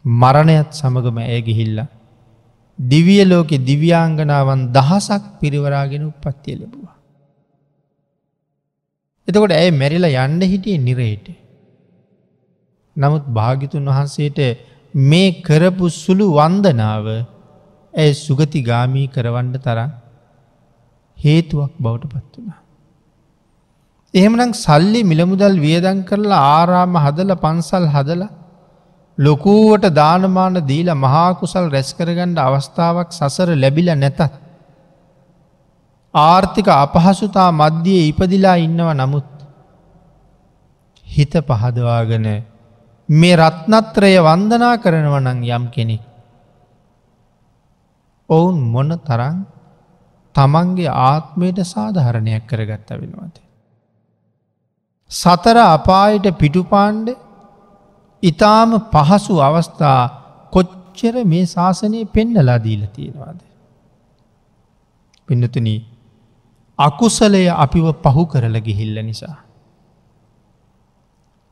[0.04, 1.78] මරණයත් සමගම ඇය ගිහිල්ල.
[2.78, 6.94] දිවිය ලෝකෙ දිව්‍යාංගනාවන් දහසක් පිරිවරාගෙන උපත්තිය ලැබවා.
[9.28, 11.26] එතකොට ඇය මැරිලා යන්න හිටිය නිරේට.
[12.96, 14.38] නමුත් භාගිතුන් වහන්සේට
[14.94, 17.06] මේ කරපු සුළු වන්දනාව
[17.94, 19.90] ඇය සුගති ගාමී කරවන්න තරම්
[21.18, 22.60] හේතුවක් බවට පත් වුණා.
[24.14, 28.22] එහෙමනම් සල්ලි මිලමුදල් වියදන් කරලා ආරාම හදල පන්සල් හදල
[29.18, 34.20] ලොකූවට දානමාන දීල මහාකුසල් රැස්කරගණ්ඩ අවස්ථාවක් සසර ලැබිල නැතත්.
[36.14, 39.28] ආර්ථික අපහසුතා මධ්‍යයේ ඉපදිලා ඉන්නව නමුත්
[41.06, 42.26] හිත පහදවාගෙන
[43.08, 46.02] මේ රත්නත්‍රය වන්දනා කරනවනං යම් කෙනෙක්.
[48.28, 49.36] ඔවුන් මොන තරන්
[50.34, 53.47] තමන්ගේ ආත්මයට සාධහරණයක් කරගත්ත වෙනවාද.
[55.10, 57.08] සතර අපායට පිටුපාණ්ඩ
[58.22, 60.00] ඉතාම පහසු අවස්ථා
[60.52, 63.38] කොච්චර මේ ශාසනය පෙන්නලා දීල තියෙනවාද.
[65.28, 65.68] පින්නතුන
[66.78, 69.36] අකුසලය අපිව පහු කරල ගිහිල්ල නිසා.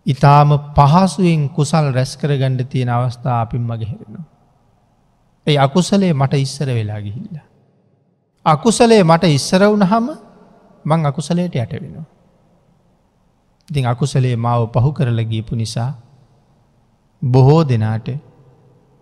[0.06, 4.26] ඉතාම පහසුවෙන් කුසල් රැස්කර ගණ්ඩ තියෙන අවස්ථා අපින් මගේ හෙරෙනවා.
[5.46, 7.36] ඒ අකුසලේ මට ඉස්සර වෙලා ගිහිල්ල.
[8.46, 10.06] අකුසලේ මට ඉස්සර වුණහම
[10.84, 12.06] මං අකුසලයට යට වෙනවා.
[13.68, 15.90] ඉතින් අකුසලේ මාව පහු කරල ගීපු නිසා
[17.22, 18.08] බොහෝ දෙනාට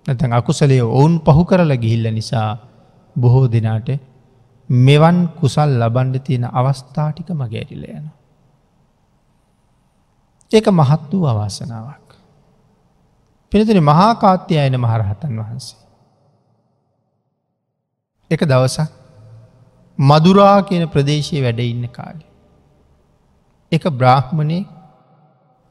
[0.07, 2.49] නැතන් අකුසලේ ඔවුන් පහු කරල ගිහිල්ල නිසා
[3.17, 3.89] බොහෝ දෙනාට
[4.69, 8.07] මෙවන් කුසල් ලබන්ඩ තියෙන අවස්ථාටික මගෑරිල යන.
[10.53, 12.09] ඒක මහත් වූ අවාසනාවක්.
[13.53, 15.81] පිනතින මහාකාත්‍යය අයන මහරහතන් වහන්සේ.
[18.31, 18.91] එක දවසක්
[19.99, 22.25] මදුරා කියන ප්‍රදේශය වැඩ ඉන්න කාලි.
[23.75, 24.59] එක බ්‍රාහ්මණය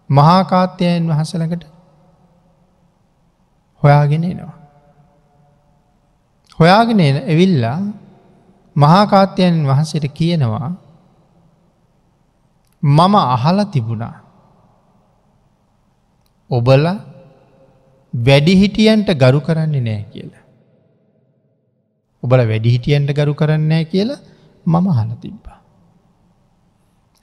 [0.09, 1.63] මහාකාත්‍යයන් වහසලකට
[3.83, 4.55] හොයාගෙන එනවා.
[6.59, 7.79] හොයාගෙන ඇවිල්ලා
[8.75, 10.69] මහාකාත්‍යයන් වහන්සට කියනවා
[12.83, 14.15] මම අහල තිබුණා.
[16.49, 16.85] ඔබල
[18.13, 20.43] වැඩිහිටියන්ට ගරු කරන්නේ නෑ කියලා.
[22.23, 24.21] ඔබල වැඩිහිටියන්ට ගරු කරන්නේ කියලා
[24.65, 25.52] මම හල තිබ්බා.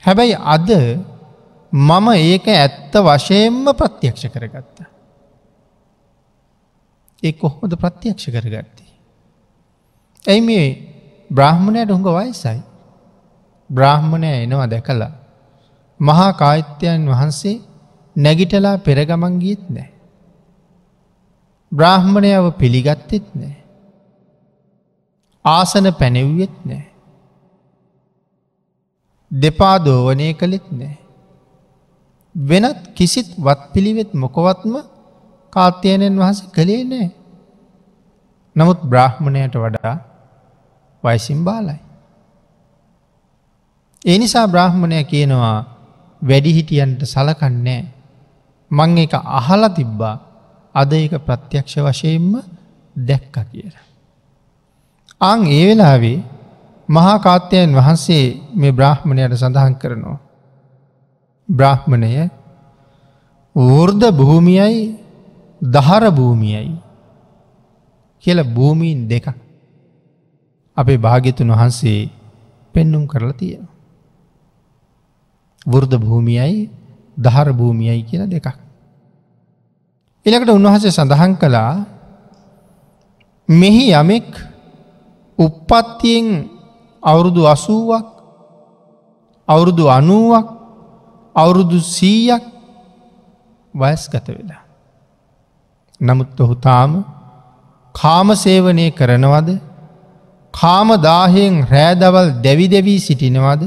[0.05, 0.71] හැබැයි අද
[1.73, 4.79] මම ඒක ඇත්ත වශයෙන්ම ප්‍රත්‍යක්ෂ කරගත්ත.
[7.23, 8.91] ඒ කොහොමද ප්‍රත්‍යක්ෂ කරගත්තේ.
[10.25, 10.67] ඇයි මේ
[11.31, 12.61] බ්‍රාහ්මණයට හුඟ වයිසයි.
[13.71, 15.13] බ්‍රාහ්මණය එනවා දැකලා.
[16.01, 17.63] මහා කායිත්‍යයන් වහන්සේ
[18.17, 19.91] නැගිටලා පෙරගමන්ගීත් නෑ.
[21.73, 23.57] බ්‍රාහ්මණයව පිළිගත්තෙත් නෑ.
[25.45, 26.90] ආසන පැනෙව්වෙත් නෑ.
[29.31, 30.97] දෙපා දෝවනය කළෙත් නෑ.
[32.35, 34.75] වෙනත් කිසිත් වත් පිළිවෙත් මොකොවත්ම
[35.53, 37.09] කාත්‍යයනෙන් වහස කළේ නෑ.
[38.57, 39.95] නමුත් බ්‍රාහ්මණයට වඩා
[41.05, 41.81] වයිසිම් බාලයි.
[44.07, 45.59] ඒ නිසා බ්‍රාහ්මණය කියනවා
[46.23, 47.83] වැඩිහිටියන්ට සලකන්නේ
[48.71, 50.17] මං එක අහල තිබ්බා
[50.75, 52.33] අද එක ප්‍රත්‍යක්ෂ වශයෙන්ම
[52.97, 53.87] දැක්ක කියලා.
[55.21, 56.19] අං ඒ වෙලාවේ
[56.91, 58.25] මහා කාත්‍යයන් වහන්සේ
[58.55, 60.19] මේ බ්‍රාහ්මණයට සඳහන් කරනවා.
[61.49, 62.31] බ්‍රාහ්මණය
[63.57, 64.81] වෘර්ධ භූමියයි
[65.63, 66.75] දහර භූමියයි
[68.25, 69.27] කියල භූමීන් දෙක
[70.77, 72.11] අපේ භාග්‍යතුන් වහන්සේ
[72.75, 73.65] පෙන්නුම් කරලා තියෙන.
[75.67, 76.71] වෘර්ධ භූමියයි
[77.17, 78.57] දහර භූමියයි කියන දෙකක්.
[80.27, 81.75] එනකට උන්වහසේ සඳහන් කළා
[83.49, 84.29] මෙහි යමෙක්
[85.39, 86.27] උප්පත්තියෙන්
[87.03, 88.07] අවුරුදු අසුවක්
[89.49, 90.47] අවුරුදු අනුවක්
[91.35, 92.45] අවුරුදු සීයක්
[93.75, 94.63] වයස් ගත වෙලා.
[96.01, 97.05] නමුත් ඔහු තාම
[97.95, 99.49] කාමසේවනය කරනවද?
[100.55, 103.63] කාම දාහයෙන් රෑදවල් දැවිදැවී සිටිනවද?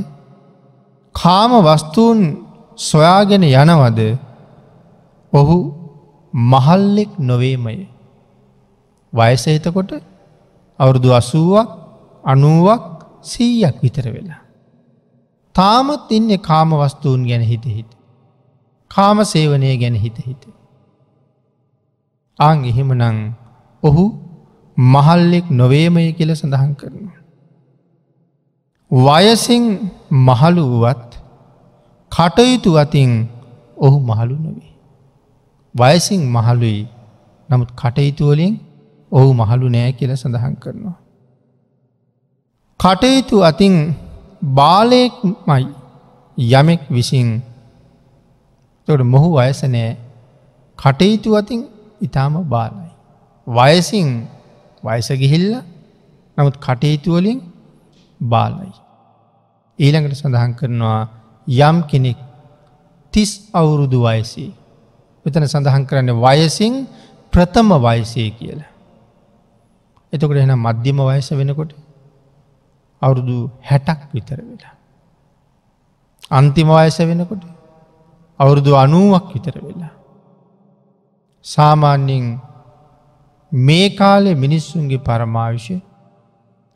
[1.16, 2.20] කාම වස්තුූන්
[2.78, 4.00] සොයාගෙන යනවද?
[5.34, 5.58] ඔහු
[6.34, 7.88] මහල්ලෙක් නොවේමය.
[9.14, 9.92] වයස එතකොට
[10.80, 11.70] අවුරුදු අසුවක්
[12.24, 12.93] අනුවක්
[13.24, 14.42] සීයක් විතර වෙලා.
[15.56, 17.92] තාමත් ඉන්න කාම වස්තුූන් ගැන හිත හිට.
[18.92, 20.44] කාම සේවනය ගැන හිත හිට.
[22.40, 23.18] අං එහෙමනං
[23.84, 24.06] ඔහු
[24.78, 27.20] මහල්ලෙක් නොවේමය කියල සඳහන් කරනවා.
[28.92, 29.64] වයසින්
[30.28, 31.12] මහළු වුවත්
[32.12, 33.12] කටයුතු අතින්
[33.78, 34.74] ඔහු මහළු නොවේ.
[35.76, 36.88] වයසින් මහළුයි
[37.50, 38.54] නමුත් කටයුතුවලින්
[39.12, 40.98] ඔහු මහළු නෑ කියල සඳහන් කරනවා.
[42.84, 43.96] කටයුතු අතින්
[44.44, 45.66] බාලයෙක්මයි
[46.38, 47.40] යමෙක් විසින්
[48.88, 49.96] තොට මොහු වයසනෑ
[50.80, 51.62] කටයුතු අතින්
[52.02, 52.92] ඉතාම බාලයි.
[53.48, 54.08] වයසින්
[54.84, 55.64] වයස ගිහිල්ල
[56.38, 57.40] නමුත් කටයුතුවලින්
[58.20, 58.74] බාලයි.
[59.80, 61.02] ඊළඟට සඳහන් කරනවා
[61.48, 62.20] යම් කෙනෙක්
[63.14, 64.52] තිස් අවුරුදු වයසේ.
[65.26, 66.74] මෙතන සඳහන් කරන්න වයසින්
[67.34, 68.72] ප්‍රථම වයසේ කියලා.
[70.14, 71.72] එතකොට එන මධ්‍යම වයස වෙනකොට
[73.04, 73.38] අවුරුදු
[73.70, 74.74] හැටක් විතර වෙලා.
[76.32, 77.44] අන්තිම වයස වෙනකොට
[78.40, 79.94] අවුරුදු අනුවක් විතර වෙලා.
[81.46, 82.26] සාමාන්‍යයෙන්
[83.52, 85.76] මේ කාලෙ මිනිස්සුන්ගේ පරමාවිෂය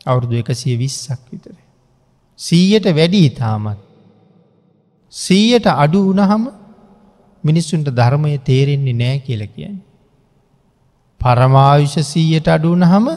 [0.05, 1.55] අවුරුදු එකසිය විස්සක් විතර.
[2.39, 3.79] සීයට වැඩි ඉතාමත්.
[5.13, 6.43] සීයට අඩු වනහම
[7.43, 9.77] මිනිස්සුන්ට ධර්මය තේරෙන්නේ නෑ කියල කියන්න.
[11.21, 13.07] පරමාවිෂ සීයට අඩුවනහම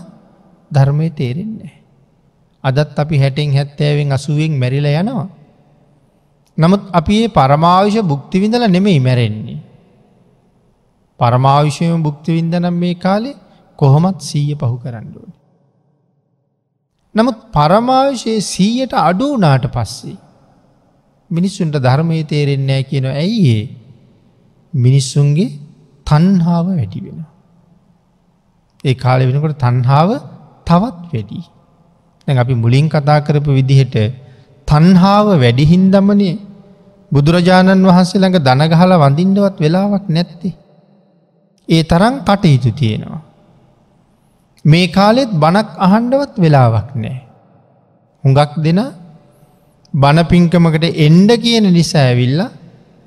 [0.71, 1.80] ධර්මය තේරෙන්නේ.
[2.65, 5.29] අදත් අපි හැටෙන් හැත්තෑවෙන් අසුවෙන් මැරිල යනවා.
[6.59, 9.59] නමුත් අපි ඒ පරමාවිෂ බුක්තිවිඳල නෙමෙයි මැරෙන්නේ.
[11.21, 13.41] පරමාවිෂයම බුක්තිවින්දනම් මේ කාලේ
[13.79, 15.33] කොහොමත් සීය පහු කරන්නඩුවන.
[17.15, 20.19] නමුත් පරමාවිශයේ සීයට අඩුනාට පස්සේ.
[21.31, 23.65] මිනිස්සුන්ට ධර්මය තේරෙන්නෑ කියන ඇයි ඒ
[24.73, 25.51] මිනිස්සුන්ගේ
[26.07, 27.21] තන්හාාව වැඩි වෙන.
[28.85, 30.11] ඒ කාලෙ වෙනකොට තන්හාාව
[30.67, 31.41] තවත් වැඩි.
[32.31, 33.97] දැ අපි මුලින් කතා කරපු විදිහට
[34.69, 36.35] තන්හාාව වැඩිහින්දමනේ
[37.13, 40.55] බුදුරජාණන් වහන්සේ ළඟ දනගහල වඳින්ඩවත් වෙලාවක් නැත්තේ.
[41.69, 43.23] ඒ තරම් කටයුතු තියෙනවා.
[44.65, 47.19] මේ කාලෙත් බණක් අහන්ඩවත් වෙලාවක් නෑ.
[48.25, 48.81] හුඟක් දෙන
[49.95, 52.41] බණපිංකමකට එන්ඩ කියන නිසා ඇවිල්ල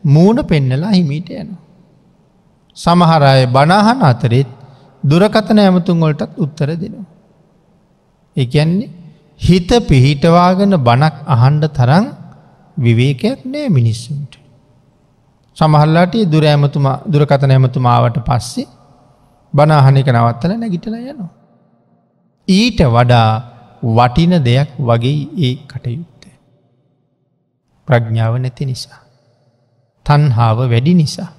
[0.03, 1.49] මූුණ පෙන්නලා හිමීට යන.
[2.77, 4.49] සමහරය බනාහන අතරෙත්
[5.03, 7.07] දුරකතන ඇමතුන් වලටත් උත්තර දෙනවා.
[8.38, 9.03] එකන්නේ
[9.43, 12.06] හිත පිහිටවාගෙන බණක් අහන්ඩ තරං
[12.77, 14.34] විවේකයක් නෑ මිනිස්සුන්ට.
[15.58, 18.67] සමහල්ලාට දුර ඇමතුමා දුරකතන ඇමතුමාවට පස්සේ
[19.53, 21.32] බනාහනක නවත්තල නැගිටල යනවා.
[22.47, 23.29] ඊට වඩා
[23.97, 26.23] වටින දෙයක් වගේ ඒ කටයුත්ත.
[27.88, 29.01] ප්‍රඥාව නැති නිසා.
[30.06, 31.32] තන්හාාව වැඩි නිසා.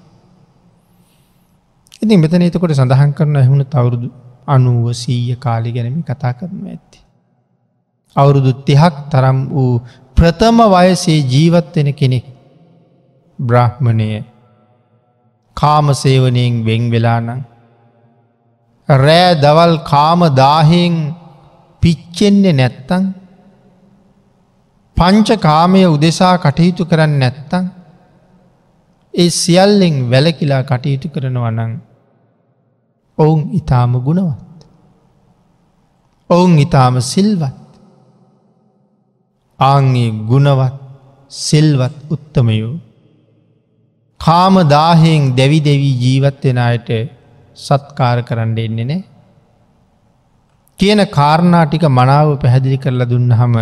[2.03, 4.09] ඉතින් මෙතන එතකොට සඳහන් කරන ඇහුණු තවුරුදු
[4.47, 7.04] අනුව සීය කාලි ගැනම කතා කරනු ඇත්ති.
[8.17, 9.73] අවුරුදු තිහක් තරම් වූ
[10.17, 12.27] ප්‍රථම වයසේ ජීවත්වෙන කෙනෙක්
[13.39, 14.09] බ්‍රහ්මණය
[15.57, 17.29] කාමසේවනයෙන් වෙන් වෙලානං
[18.89, 20.95] රෑ දවල් කාම දාහෙන්
[21.83, 23.05] පිච්චෙන්නේ නැත්තං
[24.97, 27.65] පංච කාමය උදෙසා කටයුතු කරන්න නැත්තං
[29.15, 31.73] ඒ සියල්ලෙන් වැලකිලා කටයුතු කරනවනං
[33.19, 34.59] ඔවුන් ඉතාම ගුණවත්.
[36.31, 37.64] ඔවුන් ඉතාම සිල්වත්
[39.61, 40.75] ආංගේ ගුණවත්
[41.31, 42.75] සිල්වත් උත්තමයෝ
[44.21, 46.91] කාම දාහෙන් දැවි දෙවී ජීවත්වෙන අයට
[47.59, 49.03] සත්කාර කරන්න එන්නේ නෑ.
[50.79, 53.57] කියන කාරණා ටික මනාව පැහැදිලි කරලා දුන්න හම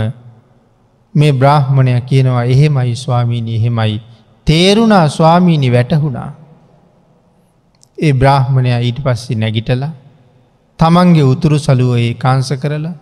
[1.14, 3.98] මේ බ්‍රාහ්මණය කියනවා එහෙමයි ස්වාමීණී එහෙමයි
[4.46, 6.30] තේරුණා ස්වාමීණි වැටහුණා.
[7.98, 9.92] ඒ බ්‍රාහ්මණය ඊට පස්සෙ නැගිටලා
[10.80, 12.94] තමන්ගේ උතුරු සලුව ඒ කාංස කරලා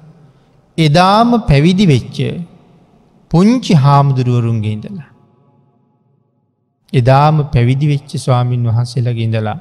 [0.78, 2.18] එදාම පැවිදි වෙච්ච
[3.30, 5.08] පුංචි හාමුදුරුවරුන්ගේ ඉඳලා.
[6.92, 9.58] එදාම පැවිදි වෙච්ච ස්වාමීන් වහන්සේලගේ ඉඳලා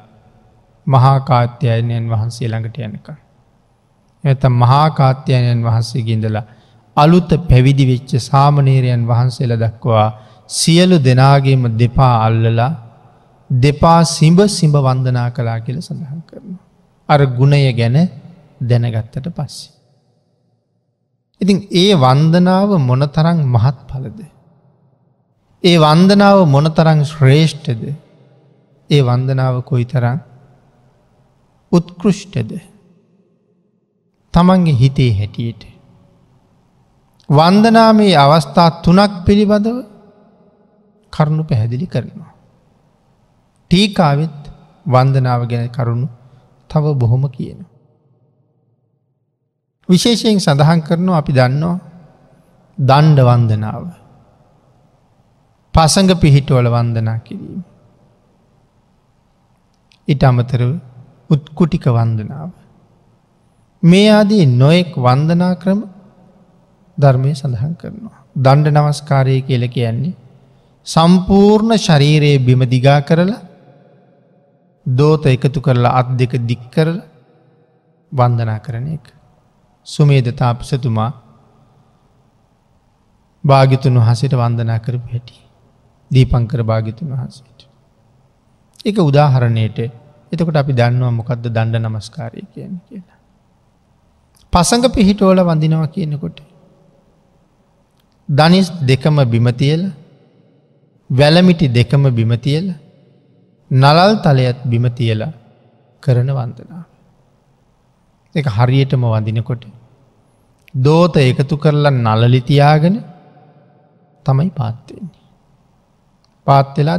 [0.86, 3.08] මහාකාත්‍යයනයන් වහන්සේ ළඟට යනක.
[4.24, 6.44] ඇත මහාකාත්‍යයනයන් වහන්සේගින්දලා
[6.96, 10.08] අලුත පැවිදි වෙච්ච සාමනේරයන් වහන්සේල දක්වා
[10.50, 12.72] සියලු දෙනාගේම දෙපා අල්ලලා
[13.50, 16.56] දෙපා සිඹ සිඹ වන්දනා කලා කියල සඳහන් කරන.
[17.08, 17.96] අර ගුණය ගැන
[18.62, 19.79] දැනගත්තට පස්සේ.
[21.40, 24.20] ඉතින් ඒ වන්දනාව මොනතරං මහත් පලද.
[25.64, 27.82] ඒ වන්දනාව මොනතරං ශ්‍රේෂ්ඨද
[28.90, 30.18] ඒ වන්දනාව කොයි තරං
[31.72, 32.50] උත්කෘෂ්ටද
[34.34, 35.62] තමන්ගේ හිතේ හැටියට.
[37.28, 39.78] වන්දනාමේ අවස්ථා තුනක් පිළිබඳව
[41.12, 42.32] කරුණු පැහැදිලි කරනවා.
[43.70, 44.40] ටීකාවෙත්
[44.86, 46.08] වන්දනාව ගැන කරුණු
[46.70, 47.69] තව බොහොම කියන.
[49.90, 51.76] විශේෂයෙන් සඳහන් කරනවා අපි දන්නවා
[52.78, 53.84] දණ්ඩ වන්දනාව.
[55.74, 57.62] පසඟ පිහිටවල වන්දනා කිරීම.
[60.08, 60.70] ඉට අමතරව
[61.30, 62.50] උත්කුටික වන්දනාව.
[63.82, 65.80] මේ ආදී නොයෙක් වන්දනා ක්‍රම
[66.98, 68.18] ධර්මය සඳහන් කරනවා.
[68.36, 70.18] දණ්ඩ නමස්කාරය කියල කියන්නේ.
[70.86, 73.40] සම්පූර්ණ ශරීරයේ බිම දිගා කරලා
[74.86, 76.98] දෝත එකතු කරලා අත් දෙක දික් කරල
[78.12, 79.19] වන්දනා කරන එක.
[79.86, 81.10] සුමේද තාපසතුමා
[83.44, 85.36] භාගිතුන් වහසට වන්දනා කරපු හැටි.
[86.10, 87.60] දීපංකර භාගිතුන් වහන්සේට.
[88.84, 89.78] එක උදාහරණයට
[90.32, 93.18] එතකොට අපි දන්නවා මොකක්ද දණ්ඩ නමස්කාරය කියන කියලා.
[94.52, 96.38] පසඟ පිහිටෝල වඳිනවා කියනකොට.
[98.28, 99.82] දනිස් දෙකම බිමතියල
[101.10, 102.66] වැලමිටි දෙකම බිමතියල
[103.70, 105.20] නලල් තලයත් බිමතියල
[106.02, 106.84] කරන වන්දනා.
[108.34, 109.62] එක හරියටම වඳිනකොට
[110.74, 112.96] දෝත එකතු කරලා නලලිතියාගෙන
[114.26, 115.18] තමයි පාත්වෙන්නේ.
[116.46, 116.98] පාත්වෙලා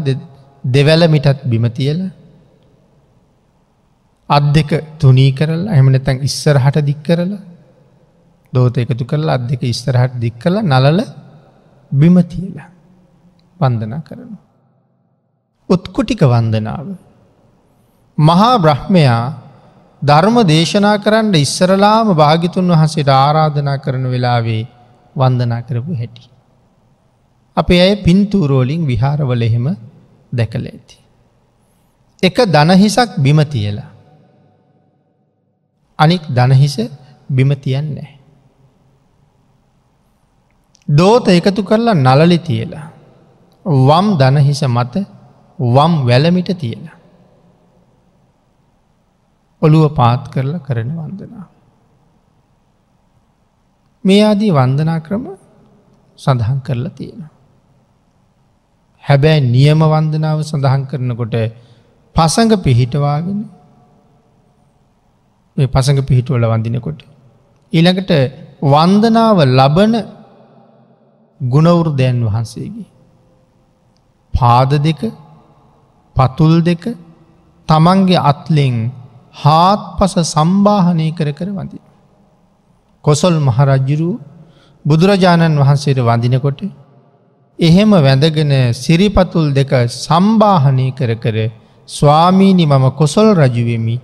[0.63, 1.99] දෙවැල මිටත් බිමතියල
[4.29, 7.41] අත් දෙක තුනී කරලා එමනතැන් ඉස්සරහට දික් කරලා
[8.53, 10.99] දෝත එකතු කරලා අත් දෙක ඉස්තරහට දික් කළ නලල
[11.91, 12.69] බිමතියලා
[13.59, 14.37] වන්දනා කරනු.
[15.69, 16.87] උත්කුටික වන්දනාව.
[18.17, 19.40] මහා බ්‍රහ්මයා
[20.01, 24.63] ධර්ම දේශනා කරන්න ඉස්සරලාම භාගිතුන් වහසට ආරාධනා කරන වෙලාවේ
[25.15, 26.23] වන්දනා කරපු හැටි.
[27.57, 29.67] අපේ ඇය පින්තූරෝලින් විහාරවල එහෙම
[30.31, 30.97] දැකල ඇති.
[32.23, 33.89] එක දනහිසක් බිමතියලා.
[35.99, 36.75] අනික් දනහිස
[37.29, 38.11] බිමතියන් නෑ.
[40.87, 42.85] දෝත එකතු කරලා නලලි තියලා.
[43.65, 44.95] වම් දනහිස මත
[45.59, 47.00] වම් වැලමිට තියලා.
[49.61, 51.45] ඔළුව පාත් කරලා කරන වන්දනා.
[54.03, 55.25] මේ ආදී වන්දනා ක්‍රම
[56.19, 57.31] සඳහන් කරලා තියෙනවා.
[59.03, 61.35] හැබැයි නියම වන්දනාව සඳහන් කරනකොට
[62.15, 63.39] පසඟ පිහිටවාගෙන
[65.57, 67.01] මේ පසඟ පිහිටුවල වඳිනකොට.
[67.73, 68.11] ඊළඟට
[68.63, 69.93] වන්දනාව ලබන
[71.41, 72.89] ගුණවෘදයන් වහන්සේගේ.
[74.33, 75.01] පාද දෙක
[76.15, 76.83] පතුල් දෙක
[77.69, 78.75] තමන්ගේ අත්ලෙෙන්
[79.35, 81.79] හාත් පස සම්බාහනය කර කර වඳි.
[83.05, 84.11] කොසොල් මහරජ්ජුරු
[84.85, 86.61] බුදුරජාණන් වහන්සේට වඳිනකොට
[87.59, 91.37] එහෙම වැඳගෙන සිරිපතුල් දෙක සම්බාහනය කර කර
[91.89, 93.97] ස්වාමීණි මම කොසොල් රජුවෙමි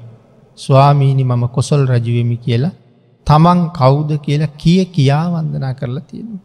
[0.57, 2.75] ස්වාමීණි මම කොසොල් රජුවෙමි කියලා
[3.27, 6.43] තමන් කවුද කියලා කිය කියා වන්දනා කරලා තියෙනවා.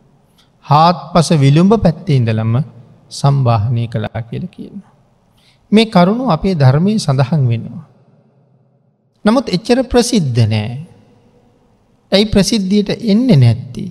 [0.64, 2.54] හාත් පස විළුම්ඹ පැත්තේ ඉඳලම
[3.10, 4.82] සම්බාහනය කලා කියල කියන්න.
[5.72, 7.91] මේ කරුණු අපේ ධර්මය සඳහන් වෙනවා.
[9.24, 10.70] නමුත් එච්චර ප්‍රසිද්ධ නෑ.
[12.12, 13.84] ඇයි ප්‍රසිද්ධියට එන්න නැත්ති.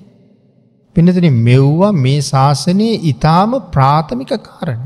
[0.96, 4.82] පිනතන මෙව්වා මේ ශාසනයේ ඉතාම ප්‍රාථමික කාරණ.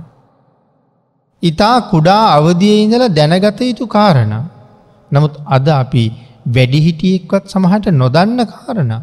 [1.43, 4.33] ඉතා කුඩා අවදිය ඉඳල දැනගත යුතු කාරණ.
[5.11, 6.05] නමුත් අද අපි
[6.47, 8.93] වැඩිහිටියෙක්වත් සමහට නොදන්න කාරණ.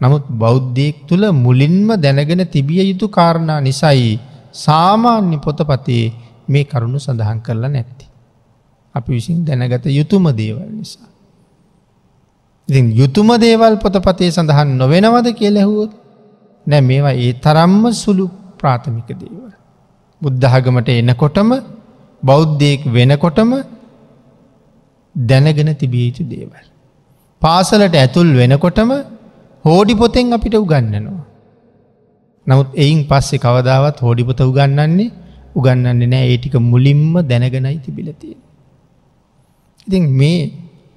[0.00, 4.12] නමුත් බෞද්ධයෙක් තුළ මුලින්ම දැනගෙන තිබිය යුතු කාරණා නිසයි
[4.54, 6.04] සාමාන්‍ය පොතපතේ
[6.48, 8.11] මේ කරුණු සඳහන් කරලා නැත්ති.
[8.94, 11.08] අපි විසින් දැනගත යුතුම දේවල් නිසා.
[12.68, 15.92] ඉති යුතුම දේවල් පොතපතේ සඳහන් නොවෙනවද කියලැහුවොත්
[16.66, 18.26] නෑ මේවා ඒ තරම්ම සුළු
[18.58, 19.52] ප්‍රාථමික දේවල්.
[20.22, 21.50] බුද්ධහගමට එනකොටම
[22.22, 23.52] බෞද්ධයෙක් වෙනකොටම
[25.14, 26.64] දැනගෙන තිබිය යුතු දේවල්.
[27.42, 28.90] පාසලට ඇතුල් වෙනකොටම
[29.64, 31.24] හෝඩි පොතෙන් අපිට උගන්නනවා.
[32.46, 35.10] නමුත් එයින් පස්සේ කවදාවත් හෝඩිපොත උගන්නන්නේ
[35.56, 38.36] උගන්නන්නේ නෑ ඒටික මුලින්ම දැනගෙනයි තිබිලතිය.
[39.86, 40.40] ඉතින් මේ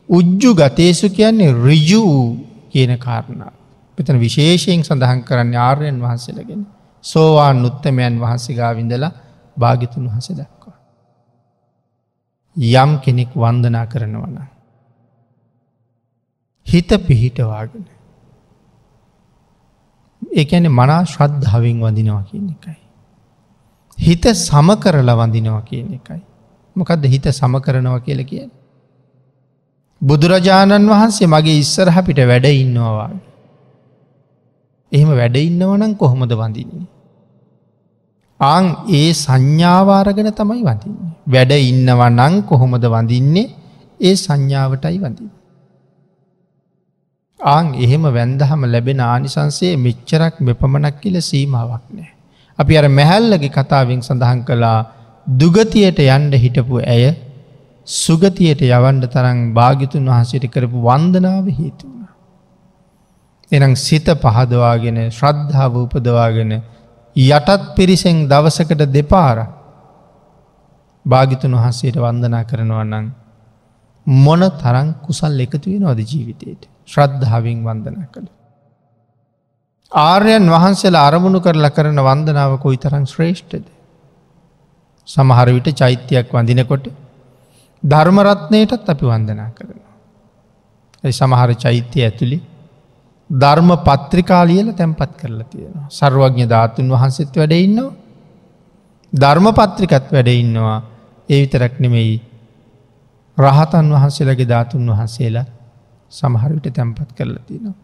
[0.10, 2.04] උජ්ජු ගතේසු කියන්නේ රිජු
[2.72, 3.54] කියන කාරණා.
[3.98, 6.62] පිතන විශේෂයෙන් සඳහන් කරන්න ආර්යන් වහන්සේලගෙන
[7.04, 9.12] සෝවාන් උත්තමයන් වහන්සේගා විඳලා
[9.58, 10.78] භාගිතුන් වහස දක්වා.
[12.76, 14.38] යම් කෙනෙක් වන්දනා කරනවන.
[16.66, 17.86] හිත පිහිටවාගෙන.
[20.22, 22.78] ඒඇන මනා ශ්‍රද්ධාවෙන් වඳිනවා කියන එකයි.
[23.98, 26.22] හිත සම කරලා වඳිනවා කියන එකයි.
[26.76, 28.52] මොකක්ද හිත සම කරනවා කියල කියන.
[30.02, 33.22] බුදුරජාණන් වහන්සේ මගේ ඉස්සරහපිට වැඩ ඉන්නවාගේ.
[34.92, 36.88] එහෙම වැඩ ඉන්නවනම් කොහොමද වඳින්නේ.
[38.40, 41.12] ආං ඒ සංඥාවාරගෙන තමයි වඳින්නේ.
[41.28, 43.48] වැඩ ඉන්නවා නං කොහොමද වඳින්නේ
[44.00, 45.32] ඒ සංඥාවටයි වඳින්.
[47.40, 52.12] ආං එහෙම වැන්දහම ලැබෙන ආනිසන්සේ මෙච්චරක් මෙපමණක් කියල සීමාවක් නෑ.
[52.60, 54.80] අපි අර මැහැල්ලගේ කතාවෙන් සඳහන් කළා
[55.28, 57.06] දුගතියට යන්ඩ හිටපු ඇය
[57.88, 62.08] සුගතියට යවන්ඩ තරං භාගිතුන් වහන්සේට කරපු වන්දනාව හේතුවන.
[63.52, 66.54] එනම් සිත පහදවාගෙන ශ්‍රද්ධාව උපදවාගෙන
[67.16, 69.38] යටත් පිරිසෙන් දවසකට දෙපාර
[71.06, 73.12] භාගිතුන් වහන්සේට වන්දනා කරනවන්නන්
[74.08, 76.66] මොන තරං කුසල් එකතුවෙන නොද ජීවිතයට.
[76.88, 78.28] ශ්‍රද්ධාවෙන් වන්දන කළ.
[79.92, 83.66] ආර්යන් වහන්සේලා අරමුණු කරලා කරන වන්දනාව කොයි තරම් ශ්‍රේෂ්ඨද.
[85.08, 87.05] සමහර විට චෛත්‍යයක් වඳිනකොට
[87.86, 89.94] ධර්මරත්නයටත් අපි වන්දනා කරනවා.
[91.04, 92.38] ඇ සමහර චෛත්‍යය ඇතුළි
[93.30, 95.88] ධර්ම පත්‍රිකාලියල තැන්පත් කරලා තියෙනවා.
[95.90, 97.94] සර්වඥ ධාතුන් වහන්සෙත් වැඩඉන්නවා.
[99.14, 100.78] ධර්ම පත්‍රිකත් වැඩඉන්නවා
[101.30, 102.16] ඒ විතරක් නෙමෙයි
[103.38, 105.46] රහතන් වහන්සේලගේ ධාතුන් වහන්සේලා
[106.12, 107.82] සමහරවිට තැන්පත් කරලා තියෙනවා.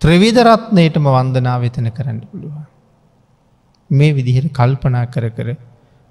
[0.00, 2.64] ත්‍රවිධරත්නයටම වන්දනා වෙතන කරන්න පුළුවන්.
[3.90, 5.48] මේ විදිහට කල්පනා කර කර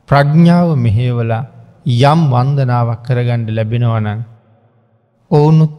[0.10, 1.44] ප්‍රඥ්ඥාව මෙහේවලා
[1.86, 4.22] යම් වන්දනාවක් කරගණ්ඩ ලැබෙනවනං
[5.32, 5.74] ඔවුනුත්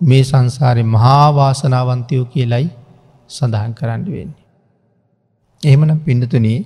[0.00, 2.66] මේ සංසාරය මහාවාසනාවන්තයෝ කියලයි
[3.30, 4.44] සඳහන් කරන්න වෙන්නේ.
[5.62, 6.60] එහෙමනම් පිඩතුනී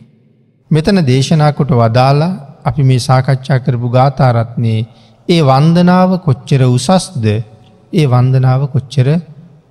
[0.70, 2.32] මෙතන දේශනාකොට වදාලා
[2.64, 4.80] අපි මේ සාකච්ඡා කරපු ගාථාරත්නයේ
[5.28, 7.24] ඒ වන්දනාව කොච්චර උසස්ද
[7.92, 9.08] ඒ වන්දනාව කොච්චර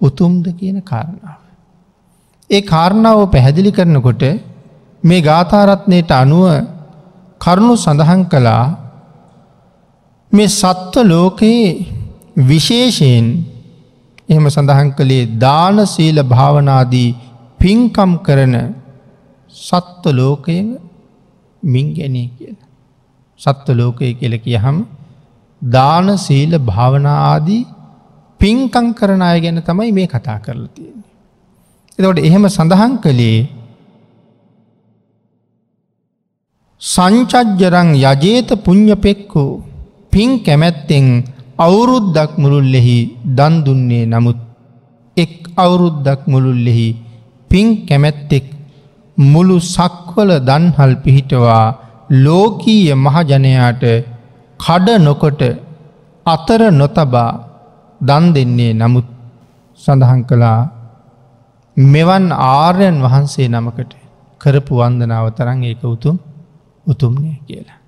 [0.02, 1.42] උතුම්ද කියන කාරණාව.
[2.50, 4.24] ඒ කාරණාව පැහැදිලි කරනකොට
[5.04, 6.48] මේ ගාථාරත්නයට අනුව
[7.42, 8.66] කරුණු සඳහන් කළා
[10.34, 11.68] මේ සත්ව ලෝකයේ
[12.50, 13.26] විශේෂයෙන්
[14.30, 17.10] එහෙම සඳහන් කළේ දාන සීල භාවනාදී
[17.60, 18.56] පින්කම් කරන
[19.56, 20.68] සත්ව ලෝකයම
[21.64, 22.58] මින් ගැනේ කියල.
[23.40, 24.78] සත්ව ලෝකය කියල කියහම
[25.62, 27.64] දාන සීල භාවනාආදී
[28.40, 31.10] පින්කං කරන අය ගැන තමයි මේ කතා කරලා තියෙන්නේ.
[32.00, 33.42] එතකොට එහෙම සඳහන් කළේ
[36.82, 39.46] සංචජ්ජරං යජේත පුං්ඥපෙක්කු
[40.14, 41.06] පින් කැමැත්තෙන්
[41.58, 42.98] අවුරුද්දක් මුළුල්ලෙහි
[43.38, 44.40] දන් දුන්නේ නමුත්
[45.18, 46.90] එක් අවුරුද්දක් මුළුල්ලෙහි
[47.52, 48.46] පින් කැමැත්තෙක්
[49.18, 51.66] මුළු සක්වල දන්හල් පිහිටවා
[52.18, 53.84] ලෝකීය මහජනයාට
[54.60, 55.42] කඩ නොකොට
[56.26, 57.32] අතර නොතබා
[58.02, 59.08] දන් දෙන්නේ නමුත්
[59.80, 60.60] සඳහන් කළා
[61.78, 63.94] මෙවන් ආර්යන් වහන්සේ නමකට
[64.42, 66.18] කරපු වන්දනාව තරන් ඒක උතුම්
[66.86, 67.83] උතුම්නය කියලා.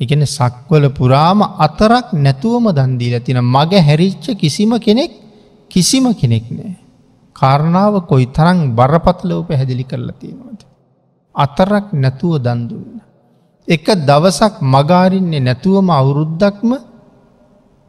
[0.00, 5.12] එකන සක්වල පුරාම අතරක් නැතුවම දන්දී ඇතින මග හැරිච්ච කිසිම කෙනෙක්
[5.70, 6.74] කිසිම කෙනෙක් නෑ.
[7.36, 10.60] කාරණාව කොයි තරං බරපතලව පැහැදිලි කරලා තියෙනවද.
[11.34, 13.00] අතරක් නැතුව දන්දුන්න.
[13.68, 16.70] එක දවසක් මගාරින්නේ නැතුවම අවුරුද්දක්ම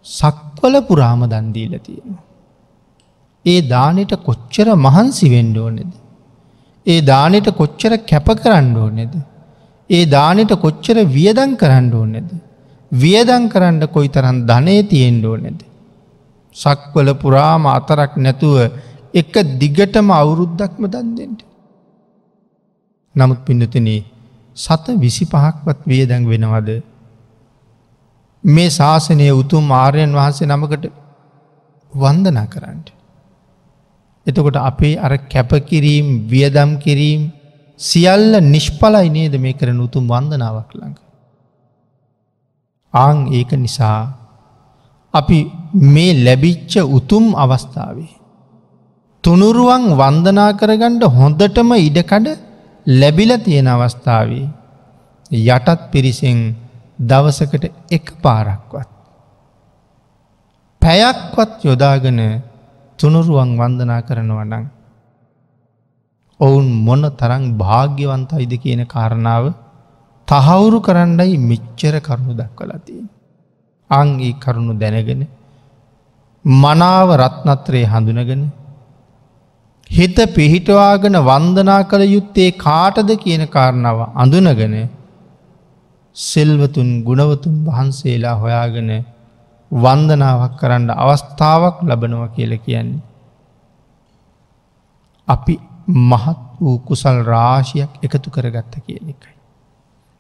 [0.06, 2.24] සක්වල පුරාම දන්දීල තියෙනවා.
[3.46, 5.92] ඒ දානට කොච්චර මහන්සි වෙන්ඩෝනෙද.
[6.86, 9.14] ඒ දානට කොච්චර කැප කරන්න ඕනෙද.
[9.92, 12.30] ඒ දානට කොච්චර වියදන් කරන්න ඕනෙද.
[12.92, 15.60] වියදන් කරන්න කොයි තරන් ධනය තියෙන්ඩෝ නැද.
[16.56, 18.56] සක්වල පුරාම අතරක් නැතුව
[19.14, 21.42] එක දිගටම අවුරුද්දක්ම දන් දෙෙන්ට.
[23.16, 24.00] නමුත් පිඩතනේ
[24.58, 26.70] සත විසි පහක්වත් වියදැන් වෙනවද.
[28.44, 30.86] මේ ශාසනය උතුම් ආර්යන් වහන්සේ නමකට
[31.94, 32.88] වන්දනා කරන්නට.
[34.28, 37.22] එතකොට අපේ අර කැපකිරීම් වියදම් කිරීම්
[37.82, 40.98] සියල්ල නිෂ්පලයි නේද මේ කරන උතුම් වන්දනාවක් ළඟ.
[42.94, 44.00] ආං ඒක නිසා
[45.14, 45.38] අපි
[45.94, 48.12] මේ ලැබිච්ච උතුම් අවස්ථාවේ.
[49.24, 52.28] තුනුරුවන් වන්දනා කරගණ්ඩ හොඳටම ඉඩකඩ
[52.88, 54.48] ලැබිල තියෙන අවස්ථාවේ
[55.32, 56.40] යටත් පිරිසෙන්
[57.00, 58.90] දවසකට එක පාරක්වත්.
[60.82, 62.20] පැයක්වත් යොදාගෙන
[63.00, 64.66] තුනුරුවන් වන්දනා කරනවනං.
[66.42, 69.46] ඔවුන් මොන තරං භාග්‍යවන්තයිද කියන කාරණාව
[70.28, 73.04] තහවුරු කරන්නයි මිච්චර කරුණු දක්වලතිය.
[73.90, 75.22] අංගේ කරුණු දැනගෙන
[76.46, 78.44] මනාව රත්නත්‍රයේ හඳුනගෙන
[79.92, 84.76] හිත පිහිටවාගෙන වන්දනා කළ යුත්තේ කාටද කියන කාරණාව අඳුනගෙන
[86.16, 88.90] සෙල්වතුන් ගුණවතුන් වහන්සේලා හොයාගෙන
[89.72, 93.04] වන්දනාවක් කරන්න අවස්ථාවක් ලබනව කියල කියන්නේ.
[95.28, 95.56] අපි
[95.88, 99.36] මහත් වූ කුසල් රාශියක් එකතු කරගත්ත කියන එකයි.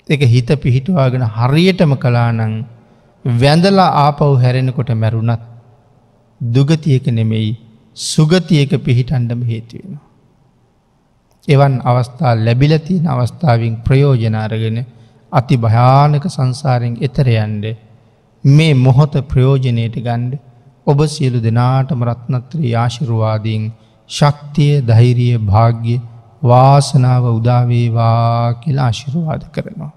[0.07, 2.65] එක හිත පිහිටවාගෙන හරියටම කලානං
[3.25, 5.43] වැඳලා ආපව් හැරෙනකොට මැරුණත්
[6.41, 7.51] දුගතියක නෙමෙයි
[7.97, 10.07] සුගතියක පිහිටන්ඩම හේතුවෙනවා.
[11.47, 14.77] එවන් අවස්ථා ලැබිලතින අවස්ථාවින් ප්‍රයෝජනාරගෙන
[15.31, 17.65] අති භයානක සංසාරෙන් එතරයන්ඩ
[18.43, 20.33] මේ මොහොත ප්‍රයෝජනයට ගණ්ඩ
[20.87, 23.65] ඔබ සියලු දෙනාටම රත්නත්‍රී ආශිරුවාදීන්
[24.11, 25.97] ශක්තිය ධෛරිය භාග්‍ය
[26.43, 29.91] වාසනාව උදාවේවා කියලා ආශිරුවාද කරනවා.